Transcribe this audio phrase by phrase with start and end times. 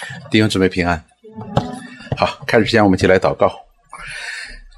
[0.30, 1.04] 弟兄姊妹平安。
[2.16, 3.52] 好，开始之前我们一起来祷告。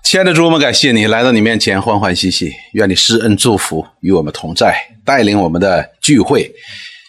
[0.02, 6.50] 亲爱的主，我们感谢你来到你面前欢欢喜喜，愿你施恩祝福与我们同在，带领我们的聚会，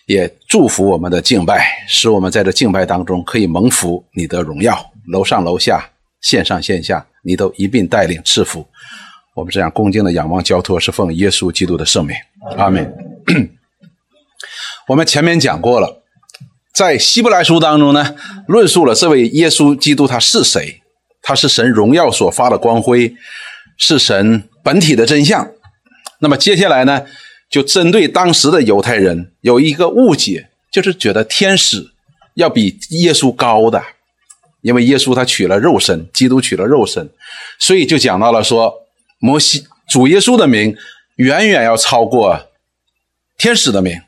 [0.06, 4.92] 也祝福我们的敬拜，使我们在这敬拜当中可以蒙福你的荣耀。
[5.08, 5.90] 楼上楼下，
[6.22, 8.68] 线上线下，你都一并带领赐福。
[9.34, 12.16] 我们这样恭敬的仰望交托，是奉耶稣基督的圣名，
[12.58, 12.94] 阿门。
[14.88, 15.99] 我们前面讲过了，
[16.80, 18.16] 在希伯来书当中呢，
[18.48, 20.82] 论述了这位耶稣基督他是谁，
[21.22, 23.14] 他是神荣耀所发的光辉，
[23.76, 25.46] 是神本体的真相。
[26.20, 27.06] 那么接下来呢，
[27.50, 31.86] 就针对当时的犹太人有一个误解，就是觉得天使
[32.36, 33.84] 要比耶稣高的。
[34.62, 37.10] 因为耶稣他取了肉身，基督取了肉身，
[37.60, 38.74] 所以就讲到了说，
[39.20, 40.74] 摩西主耶稣的名
[41.18, 42.48] 远远要超过
[43.38, 44.00] 天使的名，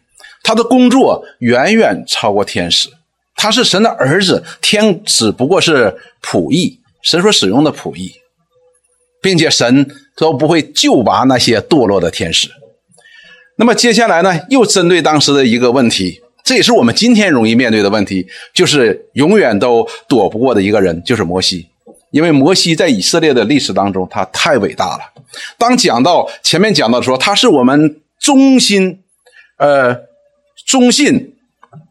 [0.44, 2.90] 他的工作远远超过天使，
[3.36, 8.14] 他是神的儿子，天使不过是仆役，神所使用的仆役，
[9.22, 12.50] 并且神都不会救拔那些堕落的天使。
[13.58, 16.22] 那么接下来呢，又针对当时的一个问题。
[16.44, 21.68] 这也是我们今天容易面对的问题，就是永远都躲不过的一个人，就是摩西。
[22.10, 25.04] 因为摩西在以色列的历史当中，他太伟大了。
[25.60, 29.00] 当讲到前面讲到说他是我们忠心、
[29.58, 29.96] 呃
[30.66, 31.36] 忠信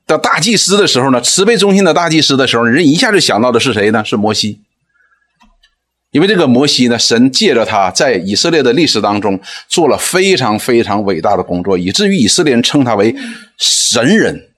[0.06, 4.04] 的大祭司的时候呢，慈悲忠心的大祭司的时候，人一下就想到的是谁呢？
[4.04, 4.60] 是摩西。
[6.10, 13.14] 因为这个摩西呢，神借着他在以色列的历史当中做了非常非常伟大的工作，以至于以色列人称他为
[13.58, 14.48] 神人。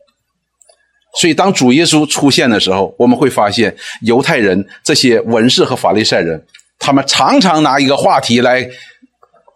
[1.14, 6.42] 所以，当主耶稣出现的时候，我们会发现犹太人这些文士和法利赛人，
[6.78, 8.66] 他们常常拿一个话题来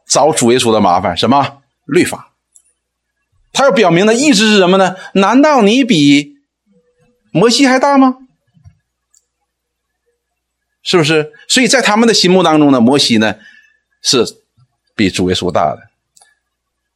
[0.06, 2.30] 找主耶稣的麻烦，什么律法？
[3.56, 4.96] 他要表明的意思是什么呢？
[5.14, 6.36] 难道你比
[7.32, 8.18] 摩西还大吗？
[10.82, 11.32] 是不是？
[11.48, 13.36] 所以在他们的心目当中呢，摩西呢
[14.02, 14.26] 是
[14.94, 15.88] 比主耶稣大的。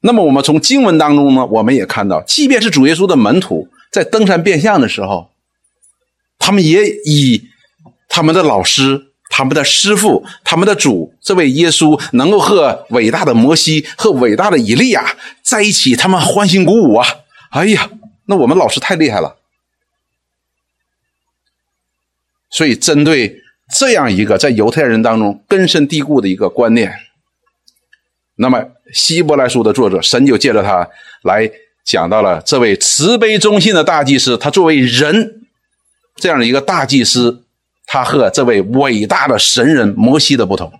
[0.03, 5.31] 那么我们从经文当中呢，我们也看到，即便是主耶稣的门徒在登山变相的时候，
[6.39, 7.49] 他们也以
[8.07, 9.10] 他们的老师、
[9.41, 17.07] 他们的师傅、他们的主这位耶稣，能够和伟大的摩西和伟大的以利亚在一起，他们欢欣鼓舞啊！
[17.51, 17.89] 哎呀，
[18.27, 19.37] 那我们老师太厉害了。
[22.51, 23.43] 所以针对。
[23.73, 26.93] 这样一个在犹太人当中根深蒂固的一个观念，
[28.35, 30.89] 那么希伯来书的作者神就借着他
[31.23, 31.49] 来
[31.85, 35.43] 讲到了这位慈悲忠信的大祭司，他作为人
[36.17, 37.40] 这样的一个大祭司，
[37.93, 40.73] 他和这位伟大的神人摩西的不同。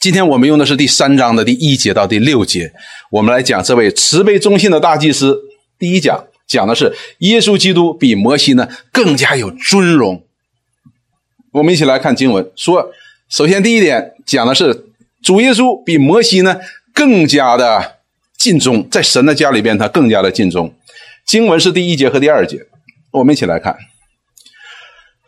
[0.00, 2.72] 今天我们用的是第三章的第一节到第六节，
[3.10, 5.38] 我们来讲这位慈悲忠信的大祭司。
[5.78, 10.24] 第一讲讲的是耶稣基督比摩西呢更加有尊荣。
[11.52, 12.90] 我们一起来看经文，说，
[13.28, 14.86] 首先第一点讲的是
[15.22, 16.58] 主耶稣比摩西呢
[16.94, 17.98] 更加的
[18.38, 20.72] 尽忠，在神的家里边他更加的尽忠。
[21.26, 22.64] 经文是第一节和第二节，
[23.10, 23.76] 我们一起来看，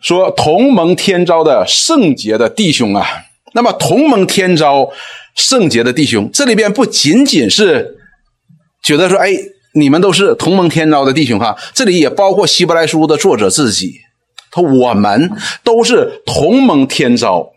[0.00, 3.06] 说同盟天朝的圣洁的弟兄啊，
[3.52, 4.90] 那么同盟天朝
[5.34, 7.98] 圣洁的弟兄，这里边不仅仅是
[8.82, 9.30] 觉得说，哎，
[9.74, 14.00] 你们都是同盟天朝的弟兄哈，这里也包括希伯来书的作者自己。
[14.50, 15.30] 他我们
[15.62, 17.52] 都是同盟天朝，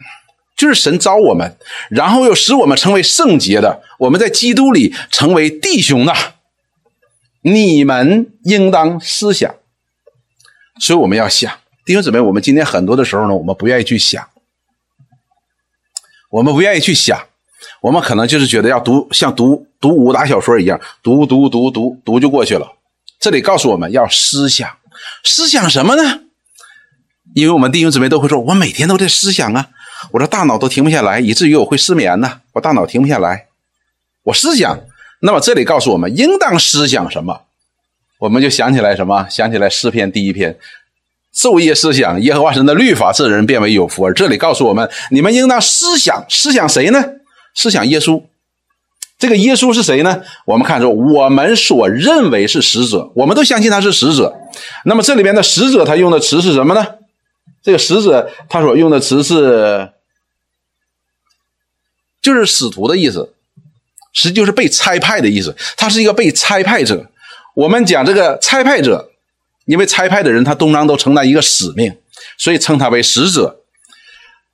[0.56, 1.58] 就是神招我们，
[1.90, 3.82] 然后又使我们成为圣洁的。
[3.98, 6.14] 我们在基督里成为弟兄呐。
[7.42, 9.56] 你们应当思想，
[10.80, 11.52] 所以我们要想，
[11.86, 14.26] 弟兄姊妹，我们今天很多的时候呢，我们不愿意去想，
[16.30, 17.28] 我们不愿意去想，
[17.82, 22.78] 我们可能就是觉得要读像读读武打小说一样，读读读读读就过去了。
[23.20, 24.78] 这里告诉我们要思想，
[25.26, 26.22] 思想什么呢？
[27.36, 29.70] 因为我们弟兄姊妹都会说，我每天都在思想啊，
[30.12, 32.42] 我的大脑都停不下来，以至于我会失眠呢。
[32.54, 33.48] 我大脑停不下来，
[34.24, 34.80] 我思想。
[35.20, 37.42] 那么这里告诉我们，应当思想什么？
[38.20, 39.28] 我们就想起来什么？
[39.30, 40.58] 想起来诗篇第一篇，
[41.36, 44.06] 昼夜思想耶和华神的律法，这人变为有福。
[44.06, 47.04] 而这里告诉我们，你们应当思想，思想谁呢？
[47.56, 48.24] 思想耶稣。
[49.18, 50.22] 这个耶稣是谁呢？
[50.46, 54.36] 我们看说，我们所认为是使者，我们都相信他是使者。
[54.86, 56.86] 那么这里边的使者，他用的词是什么呢？
[57.64, 59.90] 这个使者他所用的词是，
[62.22, 63.34] 就是使徒的意思，
[64.12, 65.56] 实际就是被差派的意思。
[65.78, 67.10] 他是一个被差派者。
[67.56, 69.10] 我们讲这个差派者，
[69.66, 71.96] 因为差派的人他通常都承担一个使命，
[72.38, 73.60] 所以称他为使者。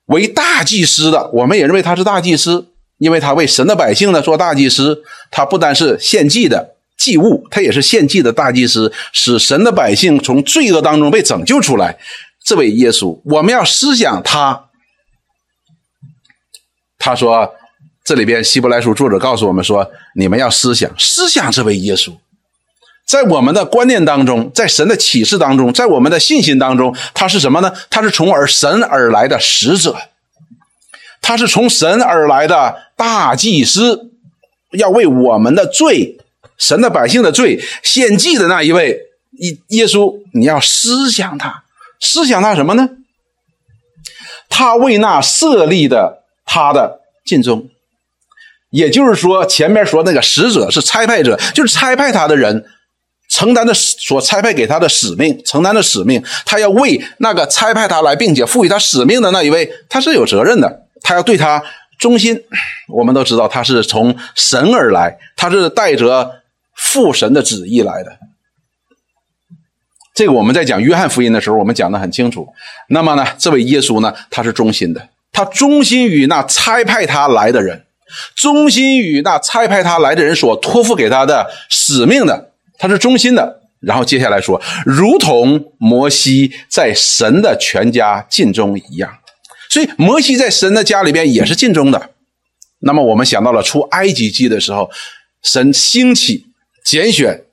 [0.06, 2.66] 为大祭司的，我们也认为他是大祭司，
[2.98, 5.02] 因为他为神的百姓呢做大祭司。
[5.30, 11.96] 他不单是献祭的，祭物，他也是献祭的大祭司，使神的百姓从罪恶当中被拯救出来。
[12.44, 14.64] 这位耶稣，我们要思想他。
[16.98, 17.54] 他说
[18.04, 22.12] ：“这里边希伯来书作者告诉我们说，你们要思想，思想这位耶稣，
[23.10, 27.72] 在我们的观念当中，在神的启示当中，在我们的信心当中，他是什么呢？
[27.90, 29.96] 他是从而神而来的使者，
[31.20, 34.10] 他是从神而来的大祭司，
[34.78, 36.18] 要为我们的罪。”
[36.56, 38.98] 神的百姓的罪献祭的那一位
[39.38, 41.64] 耶耶稣，你要思想他，
[41.98, 42.90] 思想他什么呢？
[44.50, 47.66] 他为那设立的他的尽忠，
[48.68, 52.66] 也就是说，前面说那个使者是差派者，就是差派他的人
[53.30, 61.62] 承担的所差派给他的使命，承担的使命，他要为那个差派他来并且赋予他使命的那一位，他是有责任的，他要对他
[61.98, 62.38] 忠心。
[62.88, 66.36] 我们都知道他是从神而来，他是带着。
[66.82, 68.18] 父神的旨意来的，
[70.14, 72.48] 这个我们在讲约翰福音的时候，我们讲的很清楚。
[72.88, 77.84] 那么呢，这位耶稣呢，他是忠心的，他忠心于那差派他来的人，
[78.34, 82.49] 忠心于那差派他来的人所托付给他的使命的，
[82.80, 83.60] 他是忠心的。
[83.78, 89.18] 然后接下来说，如同摩西在神的全家尽忠一样，
[89.68, 92.10] 所以摩西在神的家里边也是尽忠的。
[92.80, 94.90] 那么我们想到了出埃及记的时候，
[95.42, 96.48] 神兴起。
[96.82, 97.44] 拣选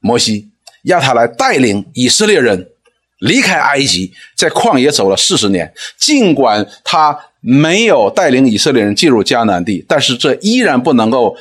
[0.00, 0.48] 摩西，
[0.82, 2.70] 让他来带领以色列人
[3.18, 5.72] 离开埃及，在旷野走了四十年。
[5.98, 11.36] 尽管他没有带领以色列人进入迦南地，但是这依然不能够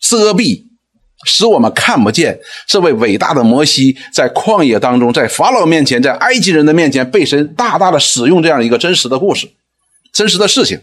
[0.00, 0.64] 遮蔽，
[1.24, 9.50] 使我们看不见这位伟大的摩西在旷野当中，在法老面前，在埃及人的面前被神大大的使用这样一个真实的故事，
[10.12, 10.80] 真实的事情。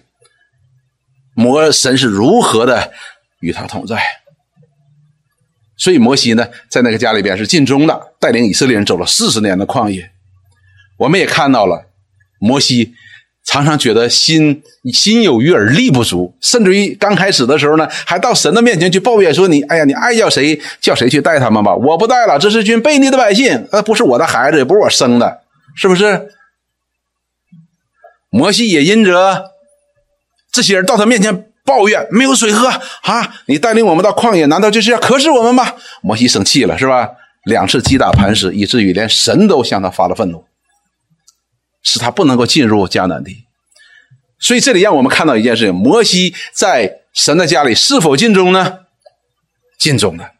[1.33, 2.91] 摩神是如何的
[3.39, 4.01] 与他同在？
[5.75, 10.11] 所以摩西呢，在那个家里边是尽忠的，带领以色列人走了四十年的旷野。
[10.97, 11.85] 我们也看到了，
[12.39, 12.95] 摩西
[13.47, 14.61] 常常觉得心
[14.93, 25.39] 心有余而力不足，甚至于刚开始的时候呢，还到神的面前去抱怨说：“你，哎呀，你爱叫谁叫谁去带他们吧，我不带了，这是群悖逆的百姓，呃，不是我的孩子，也不是我生的，
[25.75, 26.27] 是不是？”
[28.29, 29.51] 摩西也因着
[30.51, 31.45] 这些人到他面前。
[31.67, 33.35] 抱怨没有水喝啊！
[33.47, 35.73] 你带领我们到旷野，难道就是要渴死我们吗？
[36.01, 37.09] 摩西生气了，是吧？
[37.43, 40.45] 两次击打磐石，以至于连神都向他发了愤怒，
[41.87, 43.45] 使他不能够进入迦南地。
[44.39, 48.79] 所以这里让我们看到一件事情：摩西在神的家里是否尽忠呢？
[49.79, 50.31] 尽忠的，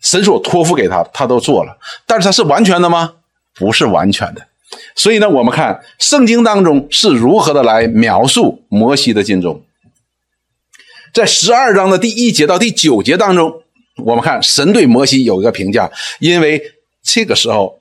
[0.00, 1.78] 神所托付给他，他都做了。
[2.06, 3.16] 但是他是完全的吗？
[3.54, 4.46] 不是完全的。
[4.94, 9.64] 所以呢，我们看圣经当中是如何的来描述摩西的尽忠。
[11.12, 13.62] 在十二章的第一节到第九节当中，
[14.04, 16.62] 我们看神对摩西有一个评价，因为
[17.02, 17.77] 这个时候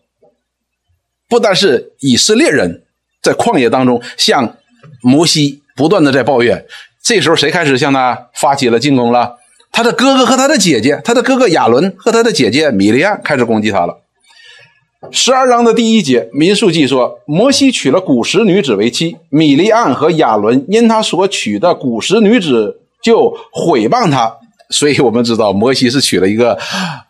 [1.28, 2.84] 不但是以色列人
[3.22, 4.56] 在旷野当中向
[5.02, 6.66] 摩西不断的在抱怨，
[7.04, 9.38] 这时候谁开始向他发起了进攻了？
[9.72, 14.00] 他的哥哥和他的姐姐，他的哥哥亚伦和他的姐姐米利安开始攻击他了。
[15.12, 22.82] 十二章的第一节，民数记说，摩西娶了古时女子为妻，米利安和亚伦因他所娶的古时女子。
[23.00, 24.36] 就毁谤他，
[24.72, 26.58] 所以我们知道摩西是娶了一个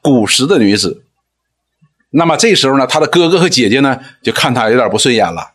[0.01, 1.01] 古时的女子。
[2.17, 5.51] 那么这时候呢，他的哥哥和姐姐呢，就看他有点不顺眼了。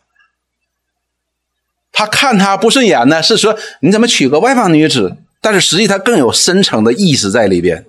[1.91, 5.17] 他看他不顺眼呢，是说你怎么娶个外邦女子？
[5.41, 7.85] 但是实际他更有深层的意思在里边。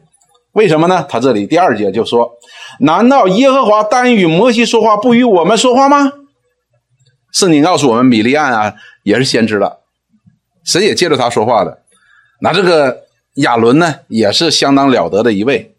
[0.55, 1.07] 为什么呢？
[1.09, 2.33] 他这里第二节就说：
[2.81, 6.13] 难道耶和华单与摩西说话，不与我们说话吗？
[7.33, 9.83] 圣经告诉我们，米利暗啊也是先知了，
[10.65, 11.83] 神也借着他说话的。
[12.41, 13.05] 那这个
[13.35, 15.77] 亚伦呢，也是相当了得的一位，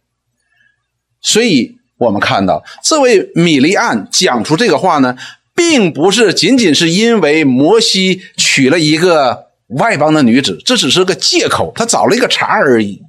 [1.20, 5.18] 所以我们看到这位米利暗讲出这个话呢，
[5.54, 13.02] 并不是仅仅是因为摩西娶了一个外邦的女子，这只是个借口，他找了一个茬而已。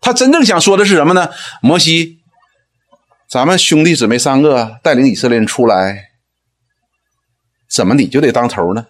[0.00, 1.28] 他真正想说的是什么呢？
[1.60, 2.18] 摩西，
[3.28, 6.10] 咱们兄弟姊妹三个带领以色列人出来，
[7.68, 8.86] 怎么你就得当头呢？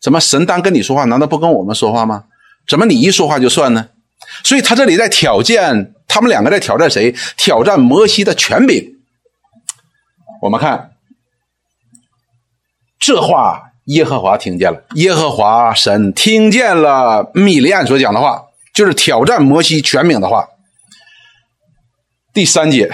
[0.00, 2.24] 怎么神单跟你说话，难道不跟我们说话吗？
[2.66, 3.88] 怎么你一说话就算呢？
[4.44, 7.14] 所以他这里在挑战，他们两个在挑战谁？
[7.36, 8.96] 挑战摩西的权柄。
[10.40, 10.92] 我们看
[12.98, 20.48] 这话，耶和华听见了，耶和华神听见了米利安所讲的话，就是挑战摩西权柄的话。
[22.32, 22.90] 第三节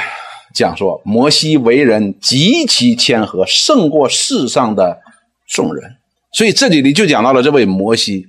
[0.54, 5.00] 讲说，摩西为人极其谦和，胜过世上的
[5.46, 5.96] 众人。
[6.32, 8.28] 所以这里里就讲到了这位摩西。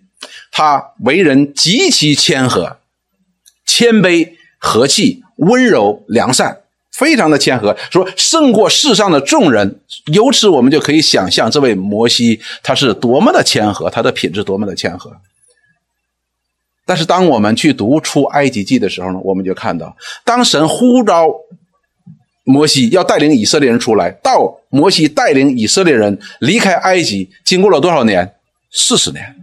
[0.52, 2.79] 他为人极其谦和，
[3.70, 6.58] 谦卑、和气、温柔、良善，
[6.92, 9.80] 非常的谦和，说胜过世上的众人。
[10.12, 15.12] 由此我们就可以想象，这位摩西他是多么的谦和，他的品质多么的谦和。
[16.84, 19.96] 但是当我们去读出埃及记的时候呢，我们就看到，
[20.26, 21.28] 当神呼召
[22.44, 28.34] 摩西要带领以色列人出来，到摩西带领以色列人离开埃及，经过了多少年？
[28.72, 29.36] 四十年。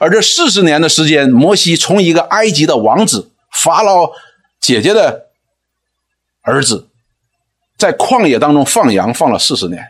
[0.00, 3.30] 而这四十年的时间，摩西从一个埃及的王子
[3.62, 4.12] 法老
[4.60, 5.26] 姐姐的
[6.42, 6.88] 儿子，
[7.76, 9.84] 在旷野当中放羊，放了四十年。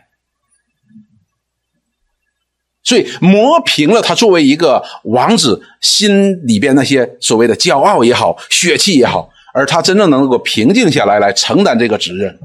[2.81, 12.39] 所以磨平了他作为一个王子心里边那些所谓的骄傲也好、血气也好，而他真正能够平静下来来承担这个责任。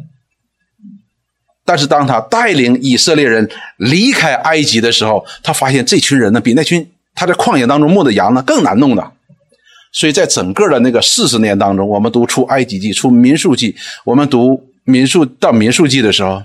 [1.65, 9.13] 但是当他带领以色列人离开埃及的时候，他发现这群人呢比那群他在旷野当中牧的羊呢更难弄的。
[9.95, 13.75] 所以在整个的那个四十年当中，我们读出埃及记、出民数记，
[14.05, 16.43] 我们读民数到民数记的时候，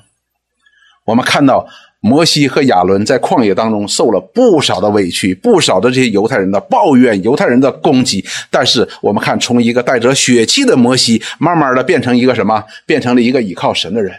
[1.03, 1.67] 我们看到。
[2.01, 8.25] 摩西和亚伦在旷野当中受了不少的委屈，不少的这些犹太人的抱怨、犹太人的攻击。
[8.49, 12.63] 但是我们看，从一个带着血气的摩西，慢慢的变成一个什么？
[12.85, 14.15] 变成了一个倚靠神的人。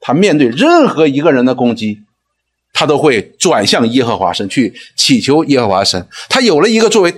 [0.00, 2.00] 他面对任何一个人的攻击，
[2.72, 6.04] 他都会转向耶和华神去祈求耶和华神。
[6.28, 7.14] 他有了一个作为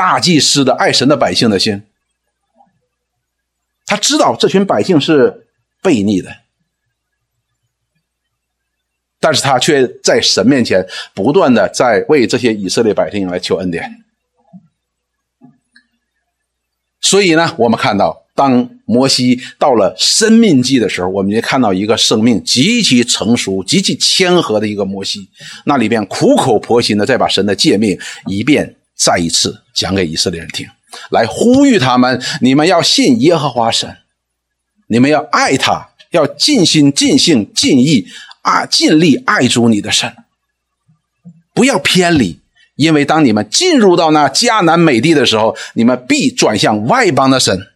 [0.00, 1.82] 大祭司的爱神的百姓的心。
[3.84, 5.46] 他知道这群百姓是
[5.82, 6.34] 悖逆的。
[9.18, 14.02] 但是他却在神面前不断的在为这些以色列百姓来求恩典。
[17.02, 25.28] 所以呢，我们看到，当摩西到了生命记的时候，我们就看到一个生命极其成熟、极其谦和的一个摩西，
[25.66, 30.68] 那里边苦口婆心的再把神的诫命一遍再一次讲给以色列人听，
[31.10, 33.96] 来呼吁他们：你们要信耶和华神，
[34.88, 38.06] 你们要爱他，要尽心、尽性、尽意。
[38.42, 40.16] 啊，尽力爱主你的神，
[41.52, 42.40] 不要偏离，
[42.74, 47.66] 因为当你们进入到那迦南美地的时候，你们必转向外邦的神。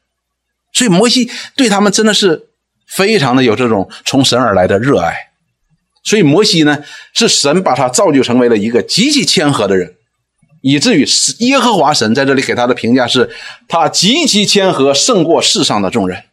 [0.72, 2.46] 所以摩西对他们真的是
[2.86, 5.14] 非常的有这种从神而来的热爱。
[6.02, 9.94] 所以摩西呢，是神把他造就成为了一个极其谦和的人，
[10.66, 13.28] 以至于是耶和华神在这里给他的评价是，
[13.68, 16.24] 他极其谦和，胜过世上的众人。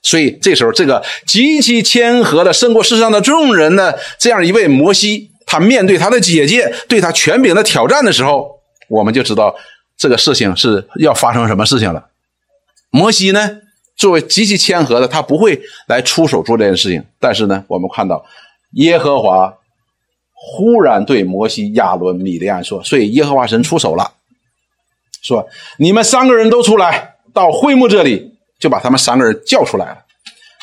[0.00, 9.56] 所以这时候，这个极其谦和的胜过世上的众人的这样一位摩西，他面对他的姐姐对他权柄的挑战的时候，我们就知道
[9.98, 12.06] 这个事情是要发生什么事情了。
[12.90, 13.58] 摩西呢，
[13.96, 17.04] 作为极其谦和的，他不会来出手做这件事情。
[17.18, 18.24] 但是呢，我们看到
[18.74, 19.52] 耶和华
[20.42, 24.12] 忽然对摩西、亚伦、米利安说：“所以耶和华神出手了，
[25.22, 25.46] 说
[25.78, 28.28] 你们三个人都出来到会幕这里。”
[28.60, 29.96] 就把他们三个人叫出来了，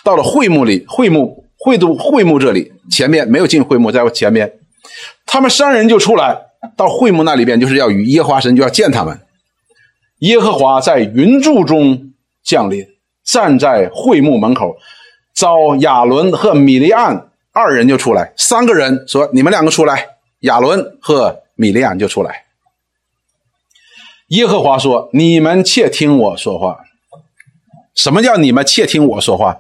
[0.04, 4.60] 到了会幕里，会幕会都会幕这里，前面没有进会幕，在前面，
[5.26, 6.40] 他们三人就出来
[6.76, 9.20] 到会幕那里边，就是要与耶和华神就要见他们。
[10.20, 12.86] 耶和华在云柱中降临，
[13.26, 14.78] 站在会幕门口，
[15.34, 17.27] 召亚伦和米利安
[17.58, 22.46] 二人就出来，三个人说：“你们两个出来。”亚伦和米利安就出来。
[24.28, 26.80] 耶和华说：“你们且听我说话。”
[27.96, 29.58] 什么叫你们窃听我说话？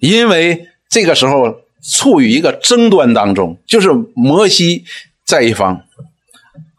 [0.00, 4.84] 因为这个时候处于一个争端当中，就是摩西
[5.24, 5.84] 在一方，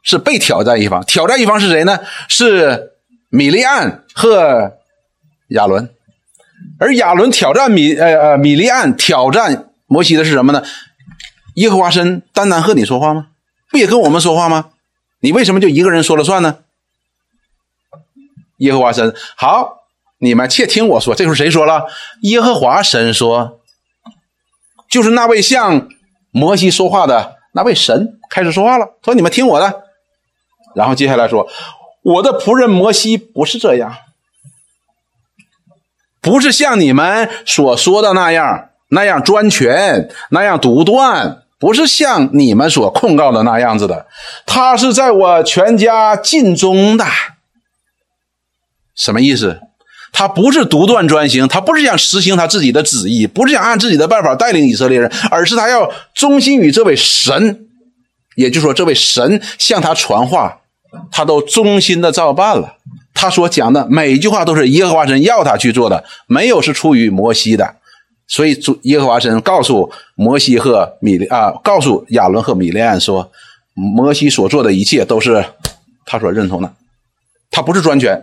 [0.04, 1.98] 是被挑战一方，挑战一方是谁呢？
[2.28, 2.92] 是
[3.30, 4.74] 米利安和
[5.48, 5.90] 亚伦，
[6.84, 10.62] 而亚伦挑战米呃呃米利安挑战摩西的是什么呢？
[11.56, 13.28] 耶和华神单单和你说话吗？
[13.72, 14.72] 不也跟我们说话吗？
[15.22, 16.58] 你为什么就一个人说了算呢？
[18.58, 19.78] 耶和华神好。
[20.20, 21.86] 你们且听我说，这时候谁说了？
[22.22, 23.60] 耶和华神说，
[24.90, 25.90] 就是那位向
[26.32, 29.84] 摩西说话的那位神开始说话了，说：“你们听我的。”
[30.76, 31.50] 然后接下来说
[32.04, 33.98] ：“我的仆人摩西不是这样，
[36.24, 44.08] 不是像你们所说的那样，那样专权，那样独断，不是像你们所控告的那样子的。
[44.48, 47.06] 他是在我全家尽忠的。
[48.96, 49.60] 什么意思？”
[50.16, 57.66] 他不是独断专行，他不是想实行他自己的旨意，不是想按自己的办法带领以色列人，而是他要忠心于这位神，
[58.36, 60.60] 也就是说，这位神向他传话，
[61.12, 62.76] 他都忠心的照办了。
[63.14, 67.76] 他所讲的每一句话都是耶和华神要他去做的，没有是出于摩西的。
[68.28, 73.32] 所以主耶和华神告诉摩西和米利啊，告诉亚伦和米利安说，
[73.74, 75.46] 摩西所做的一切都是
[76.06, 76.74] 他所认同的，
[77.52, 78.22] 他不是专权。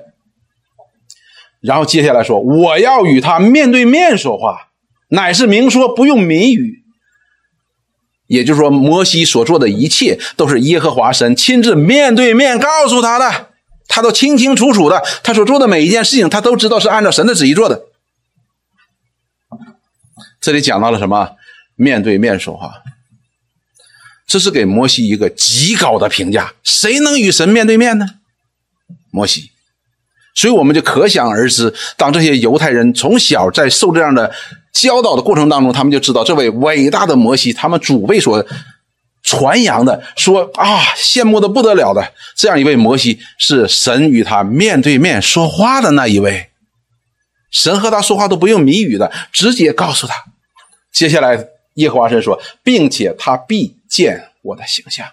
[1.60, 4.68] 然后接下来说：“我要与他面对面说话，
[5.08, 6.82] 乃是明说，不用谜语。”
[8.26, 13.49] 也就是说，摩西所做的一切都是耶和华神亲自面对面告诉他的，
[13.90, 15.02] 他都清清楚楚的。
[15.22, 17.82] 他所做的每一件事情，他都知道是按照神的旨意做的。
[20.40, 21.36] 这里讲到了什么？
[21.76, 22.82] 面对面说话，
[24.26, 26.52] 这是给摩西一个极高的评价。
[26.62, 28.06] 谁能与神面对面呢？
[29.10, 29.50] 摩西。
[30.34, 34.30] 所以我们就可想而知，当这些犹太人从小在受这样的
[34.72, 38.46] 教导的过程当中，他们就知道这位伟大的摩西，他们祖辈所
[39.22, 46.50] 传扬的，说啊，羡慕的不得了的这样一位摩西，是神与他面对面说话的那一位。
[47.50, 50.14] 神和他说话都不用谜语的，直接告诉他。
[50.92, 55.08] 接下来，耶和华神说，并且他必见我的形象。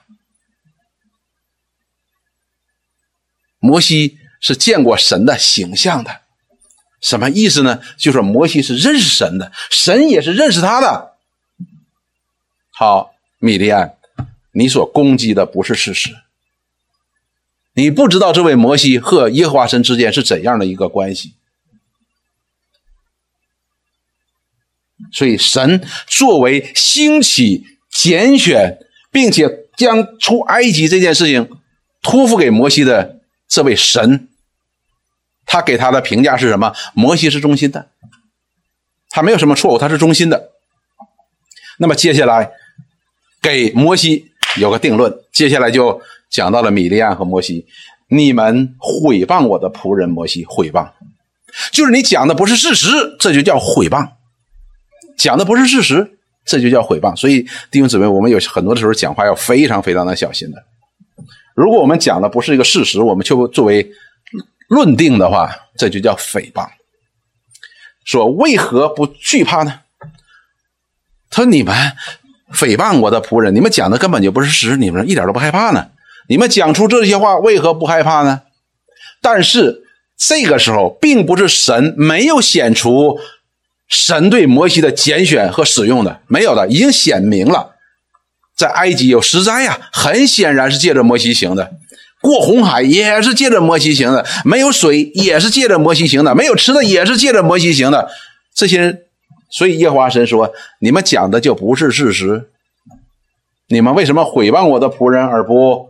[3.60, 4.20] 摩西。
[4.40, 6.22] 是见过神的形象的，
[7.02, 7.82] 什么意思呢？
[7.98, 11.16] 就是摩西是认识神的，神也是认识他的。
[12.70, 13.97] 好，米利安，
[14.58, 16.10] 你所攻击的不是事实，
[17.74, 21.36] 你不知道这位摩西和耶和华神之间是怎样的一个关系。
[25.12, 28.80] 所以，神作为兴起、拣选，
[29.12, 31.52] 并且将出埃及这件事情
[32.02, 34.28] 托付给摩西的这位神。
[35.46, 36.74] 他给他的评价是什么？
[36.96, 37.92] 摩西是忠心的，
[39.12, 40.52] 他没有什么错误，他是忠心的。
[41.78, 42.52] 那么接下来
[43.40, 47.66] 给摩西有个定论，接下来就讲到了米利亚和摩西，
[48.10, 50.90] 你们毁谤我的仆人摩西，毁谤，
[51.72, 54.08] 就是你讲的不是事实，这就叫毁谤；
[55.18, 57.16] 讲的不是事实，这就叫毁谤。
[57.16, 60.64] 所以弟兄姊妹，我们有很多的时候讲话要非常非常的小心的。
[61.56, 63.92] 如果我们讲的不是一个事实，我们就作为。
[64.70, 66.68] 论定的话，这就叫诽谤。
[68.04, 69.80] 说为何不惧怕呢？
[71.30, 71.74] 他说：“你们
[72.54, 75.88] 诽谤我的仆人，你们讲的根本就不是事实，你们一点都不害怕呢。
[76.30, 78.42] 你们讲出这些话，为何不害怕呢？”
[79.22, 79.84] 但是
[80.18, 83.18] 这个时候，并不是神没有显出
[83.88, 87.76] 神对摩西的拣选和使用的，没有的，已经显明了。
[88.56, 91.72] 在埃及有十灾呀，很显然是借着摩西行的。
[92.22, 98.10] 过红海也是借着摩西行的，没有水也是借着摩西行的，没有吃的也是借着摩西行的。
[98.56, 99.02] 这些人，
[99.50, 102.50] 所以耶和华神说：“你们讲的就不是事实。
[103.68, 105.90] 你们为什么毁谤我的仆人而不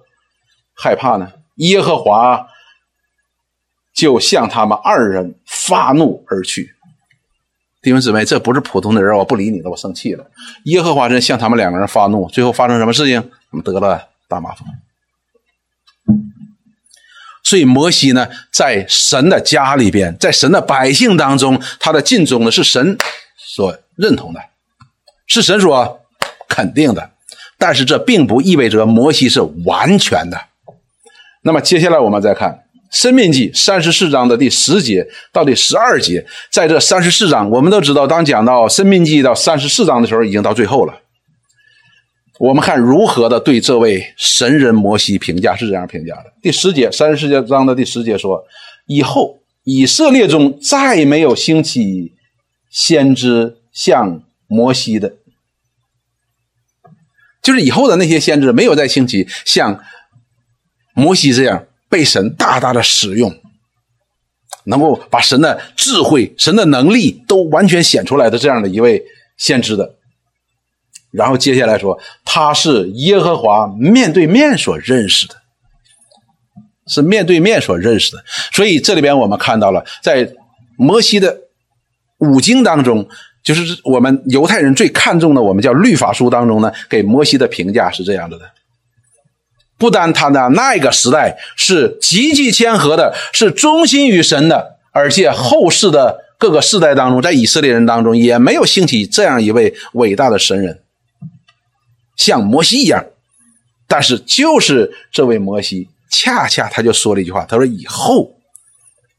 [0.75, 2.47] 害怕呢？”耶和华
[3.95, 6.75] 就向他们二人发怒而去。
[7.81, 10.25] 弟兄姊妹，这不是普通的人，我不理你了，我生气了。
[10.65, 13.21] 耶和华神向他们两个人发怒，最后发生什么事情？
[13.49, 14.67] 他们得了大麻风。
[17.43, 22.97] 所以摩西呢，在神的家里边，在神的百姓当中，他的尽忠呢是神
[23.37, 24.39] 所认同的，
[25.25, 26.01] 是神所
[26.47, 27.11] 肯定的。
[27.57, 30.37] 但是这并不意味着摩西是完全的。
[31.41, 32.51] 那么接下来我们再看
[32.91, 40.93] 《生命记》三十四章的第十节到第十二节，在这三十四章，我们都知道，当讲到《生命记》到三十四章的时候，已经到最后了。
[42.39, 48.43] 我们看如何的对这位神人摩西评价是这样评价的：第十节，三十四章的第十节说，
[48.85, 52.13] 以后以色列中再没有兴起
[52.69, 55.15] 先知像摩西的，
[57.41, 59.83] 就是以后的那些先知没有再兴起像
[60.93, 63.39] 摩西这样被神大大的使用，
[64.65, 69.03] 能够把神的智慧、神的能力都完全显出来的这样的一位
[69.37, 69.95] 先知的。
[71.11, 75.35] 然后接下来说，他是耶和华面对面所认识的，
[76.85, 78.23] 是面对面所认识的。
[78.51, 80.33] 所以这里边我们看到了，在
[80.75, 81.46] 摩西的
[82.19, 83.07] 五经当中，
[83.43, 88.45] 就是我们犹太人最看重的，我们叫律法书当中呢，给摩西的评价是这样的：的
[89.77, 100.79] 不单他的那个时代是极其谦和的，是忠心于神的，而且后世的各个世代当中，在以色列人当中也没有兴起这样一位伟大的神人。
[102.15, 103.05] 像摩西一样，
[103.87, 108.36] 但是就是这位摩西，恰恰他就说了一句话，他说：“以后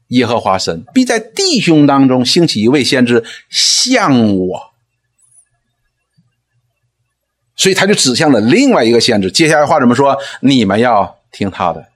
[0.09, 4.71] 耶和华神必在弟兄当中兴起一位先知，像我。”
[7.57, 9.31] 所以他就指向了另外一个先知。
[9.31, 10.15] 接下来话怎么说？
[10.41, 11.87] 你们要听他的。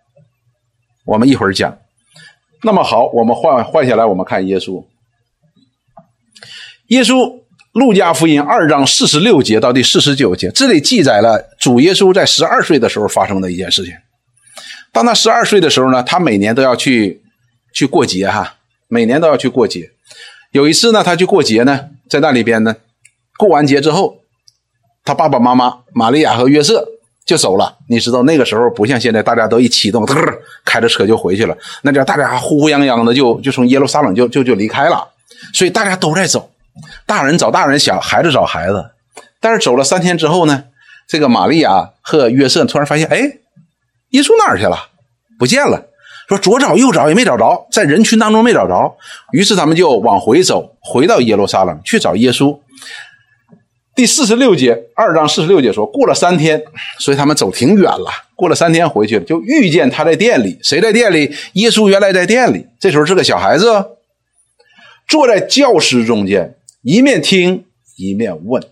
[1.06, 1.78] 我们一会儿讲。
[2.64, 4.84] 那么好，我们换换下来，我们看耶稣。
[6.88, 7.44] 耶稣。
[7.74, 13.96] 路加福音二章四十六节到第四十九节，这里记载了主耶稣在十二岁的时候发生的一件事情。
[14.92, 17.23] 当他十二岁的时候呢，他每年都要去
[17.74, 18.56] 去过节哈，
[18.88, 19.92] 每年都要去过节。
[20.52, 22.76] 有一次呢，他去过节呢，在那里边呢，
[23.38, 24.20] 过完节之后，
[25.04, 26.88] 他爸爸妈妈玛利亚和约瑟
[27.26, 27.80] 就走了。
[27.90, 30.06] 你知道那个时候不像现在，大家都一启动，
[30.64, 31.58] 开着车就回去了。
[31.82, 35.10] 那叫大家呼呼泱泱的就就从耶路撒冷就就就离开了。
[35.54, 36.52] 所以大家都在走，
[37.08, 38.92] 大人找大人，小孩子找孩子。
[39.40, 40.66] 但是走了三天之后呢，
[41.08, 43.40] 这个玛利亚和约瑟突然发现，哎，
[44.10, 44.78] 耶稣哪儿去了？
[45.40, 45.88] 不见了。
[46.28, 48.96] 说左找右找也没找着，在人群当中没找着。
[49.32, 52.58] 于是他们就往回走，回到耶路撒冷去找耶稣。
[53.96, 56.60] 第四十六节，二章四十六节说，过了三天，
[56.98, 58.10] 所以他们走挺远了。
[58.36, 60.58] 过了三天回去，就遇见他在店里。
[60.64, 61.32] 谁在店里？
[61.54, 62.66] 耶稣原来在店里。
[62.80, 63.86] 这时候是个小孩子，
[65.08, 67.66] 坐在教室中间，一面听
[67.98, 68.64] 一面问。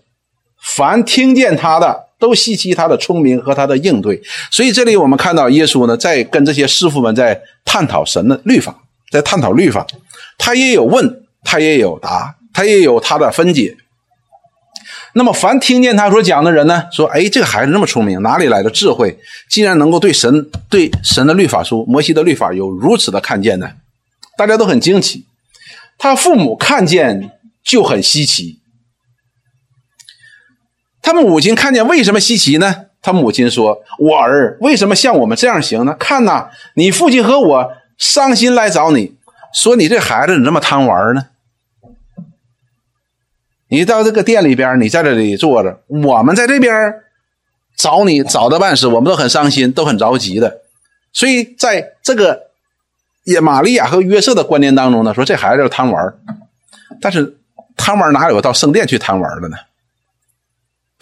[0.60, 4.22] 凡听见他的，都稀奇他的聪明和他的应对。
[4.48, 8.72] 所以这里我们看到耶稣呢，在跟这些师傅们在探讨神的律法，
[9.10, 9.84] 在探讨律法。
[10.38, 13.76] 他也有问，他也有答，他也有他的分解。
[15.14, 19.18] 那么凡听见他所讲的人呢，说：“哎，这个孩子那么聪明，哪里来的智慧？
[19.50, 23.68] 竟然能够对神、对神的律法书、摩西的律法有如此的看见呢？”
[24.38, 25.26] 大家都很惊奇。
[25.98, 27.32] 他父母看见
[27.62, 28.61] 就很稀奇。
[31.02, 32.86] 他母亲看见为什么稀奇呢？
[33.02, 35.96] 他母亲说：“我儿为什么像我们这样行呢？
[35.98, 39.16] 看呐，你父亲和我伤心来找你，
[39.52, 41.26] 说你这孩子你这么贪玩呢？
[43.66, 46.94] 你到这个店里边，你在这里坐着，我们在这边
[47.76, 50.60] 找你找的半死，我们都很伤心，都很着急的。
[51.12, 52.50] 所以在这个
[53.24, 56.14] 也玛利亚和约瑟的观念当中呢，说这孩子贪玩，
[57.00, 57.36] 但是
[57.76, 59.56] 贪玩哪有到圣殿去贪玩的呢？”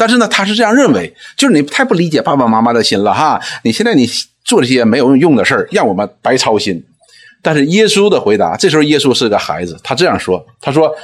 [0.00, 3.38] 但是呢，他是这样认为，就是你太不理解爸爸妈妈的心了哈！
[3.64, 4.08] 你现在你
[4.42, 6.82] 做这些没有用的事儿，让我们白操心。
[7.42, 10.96] 但是耶稣的回答，这时候耶稣是个孩子，他这样说：“他说，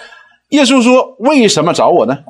[0.48, 2.20] 耶稣说，为什么找我呢？”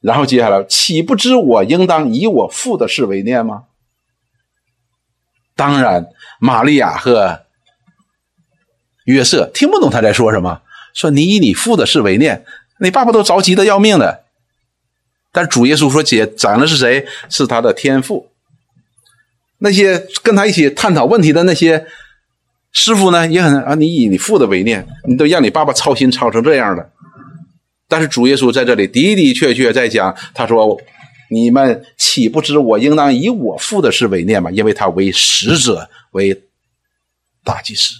[0.00, 3.64] 然后接下来，岂不知我应当以我父的事为念吗？
[5.54, 6.06] 当然，
[6.40, 7.42] 玛利亚和
[9.04, 10.62] 约瑟听不懂他在说什么，
[10.94, 12.46] 说你以你父的事为念。
[12.80, 14.24] 你爸爸都着急的要命的，
[15.30, 17.06] 但主耶稣说：“姐长的是谁？
[17.30, 18.30] 是他的天赋。
[19.58, 21.86] 那些跟他一起探讨问题的那些
[22.72, 26.90] 师傅呢，也很啊，你以你父的为念，你都让你爸爸操心操成这样了。
[27.88, 30.80] 但是主耶稣在这里的的确确在讲，他说：
[31.30, 34.50] 你们岂不知我应当以我父的事为念吗？
[34.50, 36.42] 因为他为使者，为
[37.44, 37.94] 大祭司，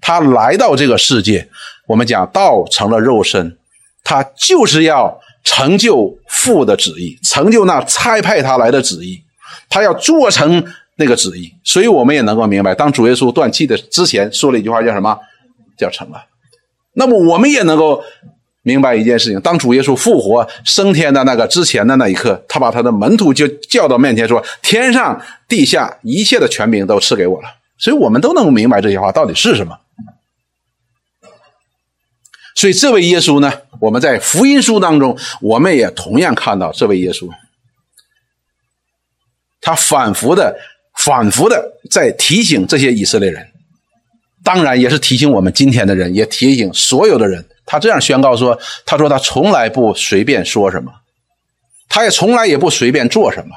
[0.00, 1.50] 他来到这个世界。”
[1.86, 3.56] 我们讲道成了肉身，
[4.04, 9.20] 他就是要成就父的旨意，成就那差派他来的旨意，
[9.68, 10.64] 他要做成
[10.96, 15.18] 那个旨意，所以我们也能够明白，当主耶稣断气的之前说了一句话，叫什么？
[15.76, 16.22] 叫成了。
[16.94, 18.02] 那么我们也能够
[18.62, 29.76] 明白一件事情：当主耶稣复活升天的那个之前的那一刻，他把他的门徒就叫到面前说：“天上地下一切的权柄都赐给我了。”所以我们都能够明白这些话到底是什么。
[32.54, 37.28] 所以这位耶稣呢，我们在福音书当中，我们也同样看到这位耶稣，
[39.60, 40.58] 他反复的、
[40.98, 43.46] 反复的在提醒这些以色列人，
[44.44, 47.44] 当然也是提醒我们今天的人，也提醒所有的人。
[47.64, 50.92] 他这样宣告说：“他说他从来不随便说什么，
[51.88, 53.54] 他也从来也不随便做什么，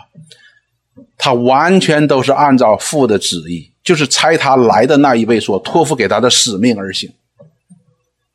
[1.17, 7.11] 他完全都是按照父的旨意，就是差他来的那一位所托付给他的使命而行。”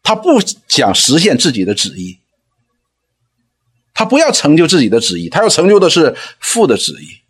[0.03, 2.19] 他不想实现自己的旨意，
[3.95, 7.21] 他不要成就自己的旨意，他要成就的是父的旨意。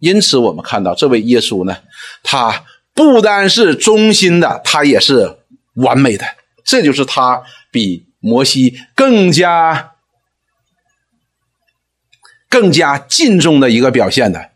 [0.00, 1.76] 因此，我们看到这位耶稣呢，
[2.22, 5.38] 他不单是忠心的，他也是
[5.74, 6.24] 完美的。
[6.64, 9.92] 这就是他比摩西更加、
[12.48, 14.50] 更加敬重的一个表现的。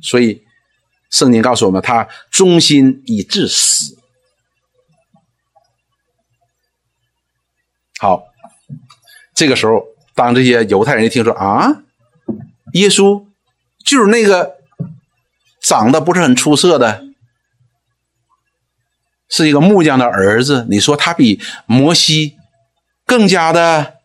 [0.00, 0.42] 所以，
[1.10, 3.97] 圣经告诉我们，他忠心以至死。
[8.00, 8.28] 好，
[9.34, 9.84] 这个时候，
[10.14, 11.82] 当这些犹太人一听说啊，
[12.74, 13.26] 耶稣
[13.84, 14.58] 就是那个
[15.60, 17.04] 长得不是很出色的，
[19.28, 22.36] 是一个木匠的儿子，你说他比摩西
[23.04, 23.96] 更加的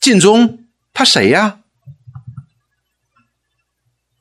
[0.00, 1.60] 尽忠，他谁呀？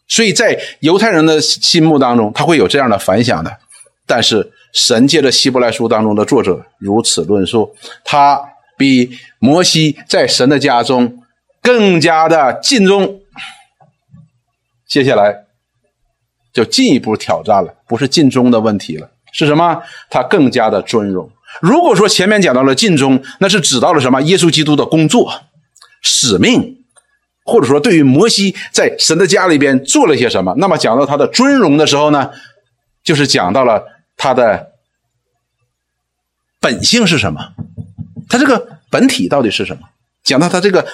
[0.10, 3.60] 所以在犹太人的心目当中，他会有这样的反响的，
[4.06, 4.52] 但是。
[4.74, 8.42] 神借着希伯来书当中的作者如此论述：他
[8.78, 11.22] 比摩西在神的家中
[11.62, 13.20] 更加的尽忠。
[14.88, 15.46] 接下来，
[16.52, 19.82] 就进一步挑战了，不是尽忠的问题了，是什么？
[20.10, 21.30] 他更加的尊荣。
[21.62, 24.22] 如果说前面讲到了尽忠，那是指到了什么？
[24.24, 25.32] 耶稣基督的工作、
[26.02, 26.84] 使命，
[27.46, 30.54] 或者说对于摩西在神的家里边做了些什么。
[30.58, 32.32] 那么讲到他的尊荣的时候呢，
[33.04, 33.84] 就是讲到了
[34.24, 34.74] 他的
[36.60, 37.54] 本性是什么，
[38.30, 39.90] 他这个本体到底是什么？
[40.24, 40.86] 讲到他这个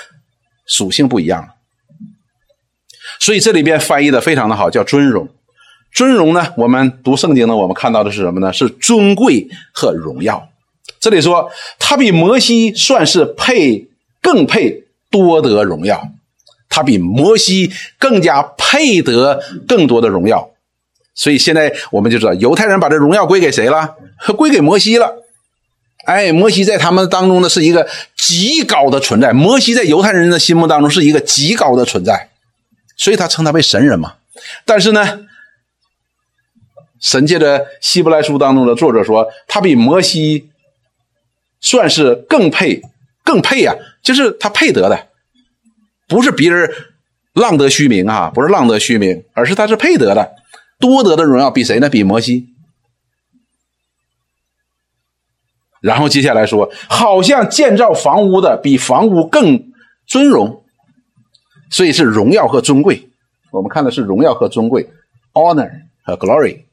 [0.66, 1.50] 属性不一样了。
[3.20, 5.28] 所以这里边翻译的非常的好，叫尊荣。
[5.92, 6.54] 尊荣呢？
[6.56, 8.54] 我们读圣经呢，我们看到的是什么呢？
[8.54, 10.48] 是尊贵和荣耀。
[11.02, 13.90] 这里说他比摩西算是配，
[14.22, 16.14] 更配多得荣耀。
[16.70, 20.50] 他比摩西更加配得更多的荣耀。
[21.18, 23.96] 所以现在我们就知道，犹太人把这荣耀归给谁了？
[24.38, 25.24] 归给摩西了。
[26.06, 29.34] 哎，摩西在他们当中呢是一个极高的存在。
[29.34, 32.30] 摩西在犹太人的心目当中是一个极高的存在，
[32.96, 34.14] 所以他称他为神人嘛。
[34.64, 35.28] 但是呢？
[37.00, 40.50] 神界的希伯来书当中的作者说，他比摩西
[41.62, 42.82] 算是更配，
[43.24, 45.08] 更配呀，就是他配得的，
[46.08, 46.68] 不是别人
[47.34, 50.37] 浪得虚名啊，不是浪得虚名，而是他是配得的，
[50.80, 51.90] 多得的荣耀比谁呢？
[51.90, 52.50] 比摩西。
[55.80, 59.72] 然后接下来说，好像建造房屋的比房屋更
[60.06, 60.64] 尊荣，
[61.70, 63.10] 所以是荣耀和尊贵。
[63.52, 64.90] 我们看的是荣耀和尊贵
[65.34, 65.72] ，honor
[66.04, 66.64] 和 glory。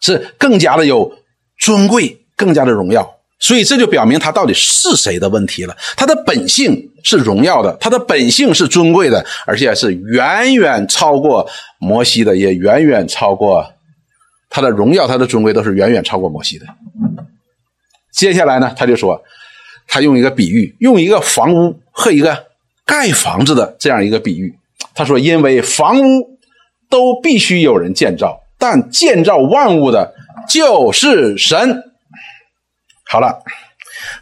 [0.00, 1.18] 是更加的有
[1.58, 5.74] 尊贵，更加的荣耀，所以这就表明他到底是谁的问题了。
[5.96, 11.48] 他的本性是荣耀的，他的本性是尊贵的，而且是远远超过
[11.78, 13.66] 摩西的，也远远超过
[14.50, 16.66] 他的荣耀，他的尊贵都是远远超过摩西的。
[18.12, 19.20] 接下来呢，他就说，
[19.88, 22.46] 他用一个比喻，用一个房屋和一个
[22.84, 24.54] 盖房子的这样一个比喻。
[24.94, 26.38] 他说，因为房屋
[26.90, 28.38] 都必须有人建造。
[28.58, 30.12] 但建造万物的
[30.46, 31.84] 就是神。
[33.10, 33.42] 好了，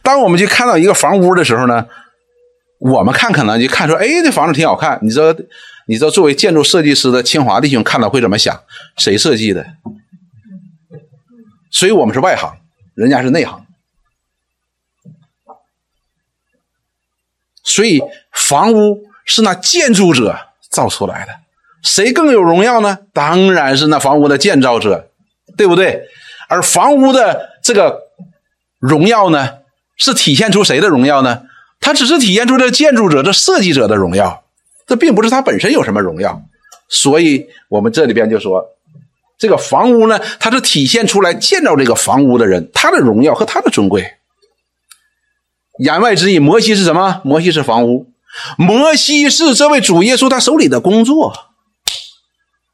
[0.02, 1.86] 当我们去看到一个房屋的时候呢，
[2.78, 4.98] 我们看可能就看出，哎，这房子挺好看。
[5.02, 5.38] 你知道，
[5.86, 8.62] 你知道，作为建筑设计师的清华弟兄看到会怎么想？
[8.96, 9.66] 谁设计的？
[11.70, 12.56] 所以我们是外行，
[12.94, 13.66] 人家是内行。
[17.62, 18.00] 所以
[18.32, 21.32] 房屋是那建筑者造出来的。
[21.82, 23.00] 谁更有荣耀呢？
[23.12, 25.10] 当然是那房屋的建造者，
[25.58, 26.08] 对不对？
[26.48, 28.07] 而房屋的这个
[28.78, 29.50] 荣耀呢，
[29.96, 31.42] 是体现出谁的荣耀呢？
[31.80, 34.42] 它只是体现出这建筑者、这设计者的荣耀，
[34.86, 36.42] 这并不是它本身有什么荣耀。
[36.88, 38.64] 所以，我们这里边就说，
[39.38, 44.14] 这个房屋呢，它是体现出来建造这个房屋的人他的荣耀和他的尊贵。
[45.78, 47.20] 言外之意，摩西是什么？
[47.24, 48.08] 摩西是房屋，
[48.56, 51.32] 摩西是这位主耶稣他手里的工作。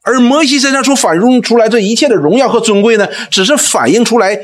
[0.03, 4.39] 而摩西身上所反映出来这一切的荣耀和尊贵呢，只是反映出来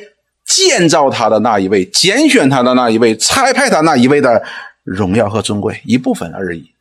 [0.53, 4.43] 建造他的那一位、拣选他的那一位、差派他那一位的
[4.83, 6.73] 荣耀和尊贵一部分而已。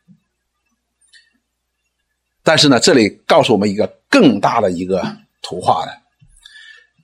[2.42, 5.92] 但是呢，这里告诉我们一个更大的一个图画的，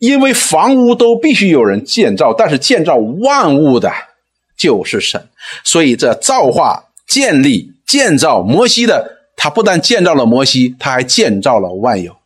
[0.00, 3.92] 因为房屋都必须有人建造，但是建造万物的
[4.56, 5.28] 就是神，
[5.62, 9.14] 所以这造化、建立、建造摩西的。
[9.36, 12.16] 他不但建造了摩西，他还建造了万有。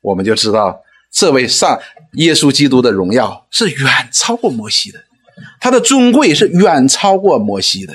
[0.00, 0.82] 我们就知道，
[1.12, 1.78] 这位上
[2.12, 5.04] 耶稣基督的荣耀是远超过摩西的，
[5.60, 7.94] 他的尊贵是远超过摩西的，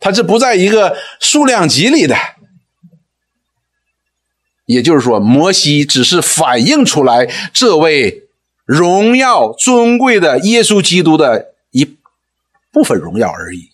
[0.00, 2.16] 他是不在一个数量级里的。
[4.66, 8.24] 也就是说，摩西只是反映出来这位
[8.64, 11.84] 荣耀尊贵的耶稣基督的一
[12.72, 13.70] 部分荣耀而已。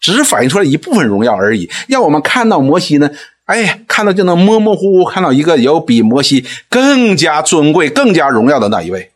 [0.00, 3.10] 只是反映出来一部分荣耀而已，让我们看到摩西呢，
[3.44, 9.12] 哎，看到就能模模糊糊看到一个有比摩西更加尊贵、更加荣耀的那一位。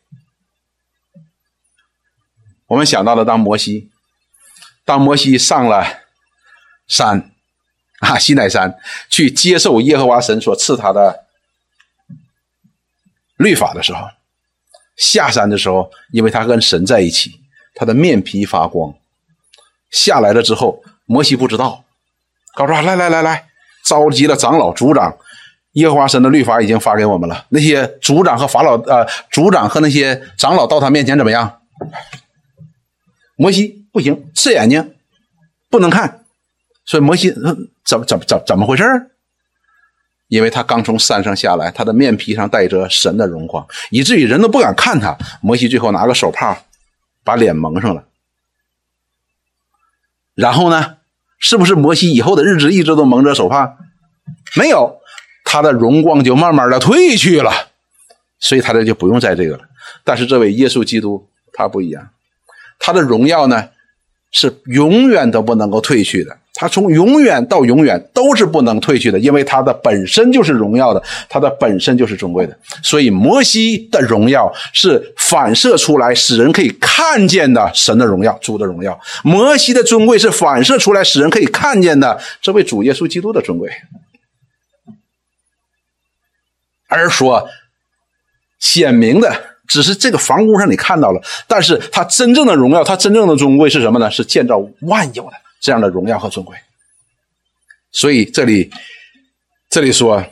[2.67, 3.89] 我们想到了，当摩西，
[4.85, 6.03] 当摩西上了
[6.87, 7.31] 山
[8.01, 11.25] 啊，西奈山去接受耶和华神所赐他的
[13.39, 14.11] 律法的时候，
[14.97, 17.41] 下山的时候，因为他跟神在一起，
[17.75, 18.95] 他的面皮发光。
[19.91, 21.85] 下来了之后，摩西不知道，
[22.55, 23.48] 告诉他来来来来，
[23.89, 25.17] 召集了长老、族长，
[25.73, 27.47] 耶和华神的律法已经发给我们了。
[27.49, 31.63] 那些族长和法老，呃，族长和那些长老到他面前怎么样？
[33.37, 34.95] 摩西不行，刺眼睛，
[35.71, 36.25] 不能看。
[36.85, 38.85] 所以摩西怎么怎么怎怎么回事
[40.27, 45.17] 因为他刚从山上下来，他的面皮上带着神的荣光，以至于人都不敢看他。
[45.41, 46.59] 摩西最后拿个手帕
[47.25, 48.05] 把脸蒙上了。
[50.35, 50.98] 然后呢？
[51.39, 53.77] 是不是摩西以后的日子一直都蒙着手帕？
[54.57, 55.01] 没有，
[55.45, 57.51] 他的荣光就慢慢的褪去了，
[58.39, 59.65] 所以他这就不用在这个了。
[60.05, 62.11] 但是这位耶稣基督他不一样，
[62.79, 63.69] 他的荣耀呢
[64.31, 66.37] 是永远都不能够褪去的。
[66.61, 72.59] 他从永远到永远都是不能褪去的，因为他的本身就是荣耀的，他的本身就是尊贵的。
[72.83, 78.93] 所以摩西的荣耀是反射出来，使人可以看见的神的荣耀、主的荣耀；
[79.23, 83.71] 摩西的尊贵是反射出来，使人可以看见的这位主耶稣基督的尊贵。
[86.89, 87.49] 而说
[88.59, 89.33] 显明的
[89.69, 94.11] 只是这个房屋上你看到了，但是他真正的荣耀、他真正的尊贵是什么呢？
[94.11, 95.33] 是建造万有的。
[95.61, 96.57] 这样的荣耀和尊贵，
[97.91, 98.71] 所以这里
[99.69, 100.25] 这里说，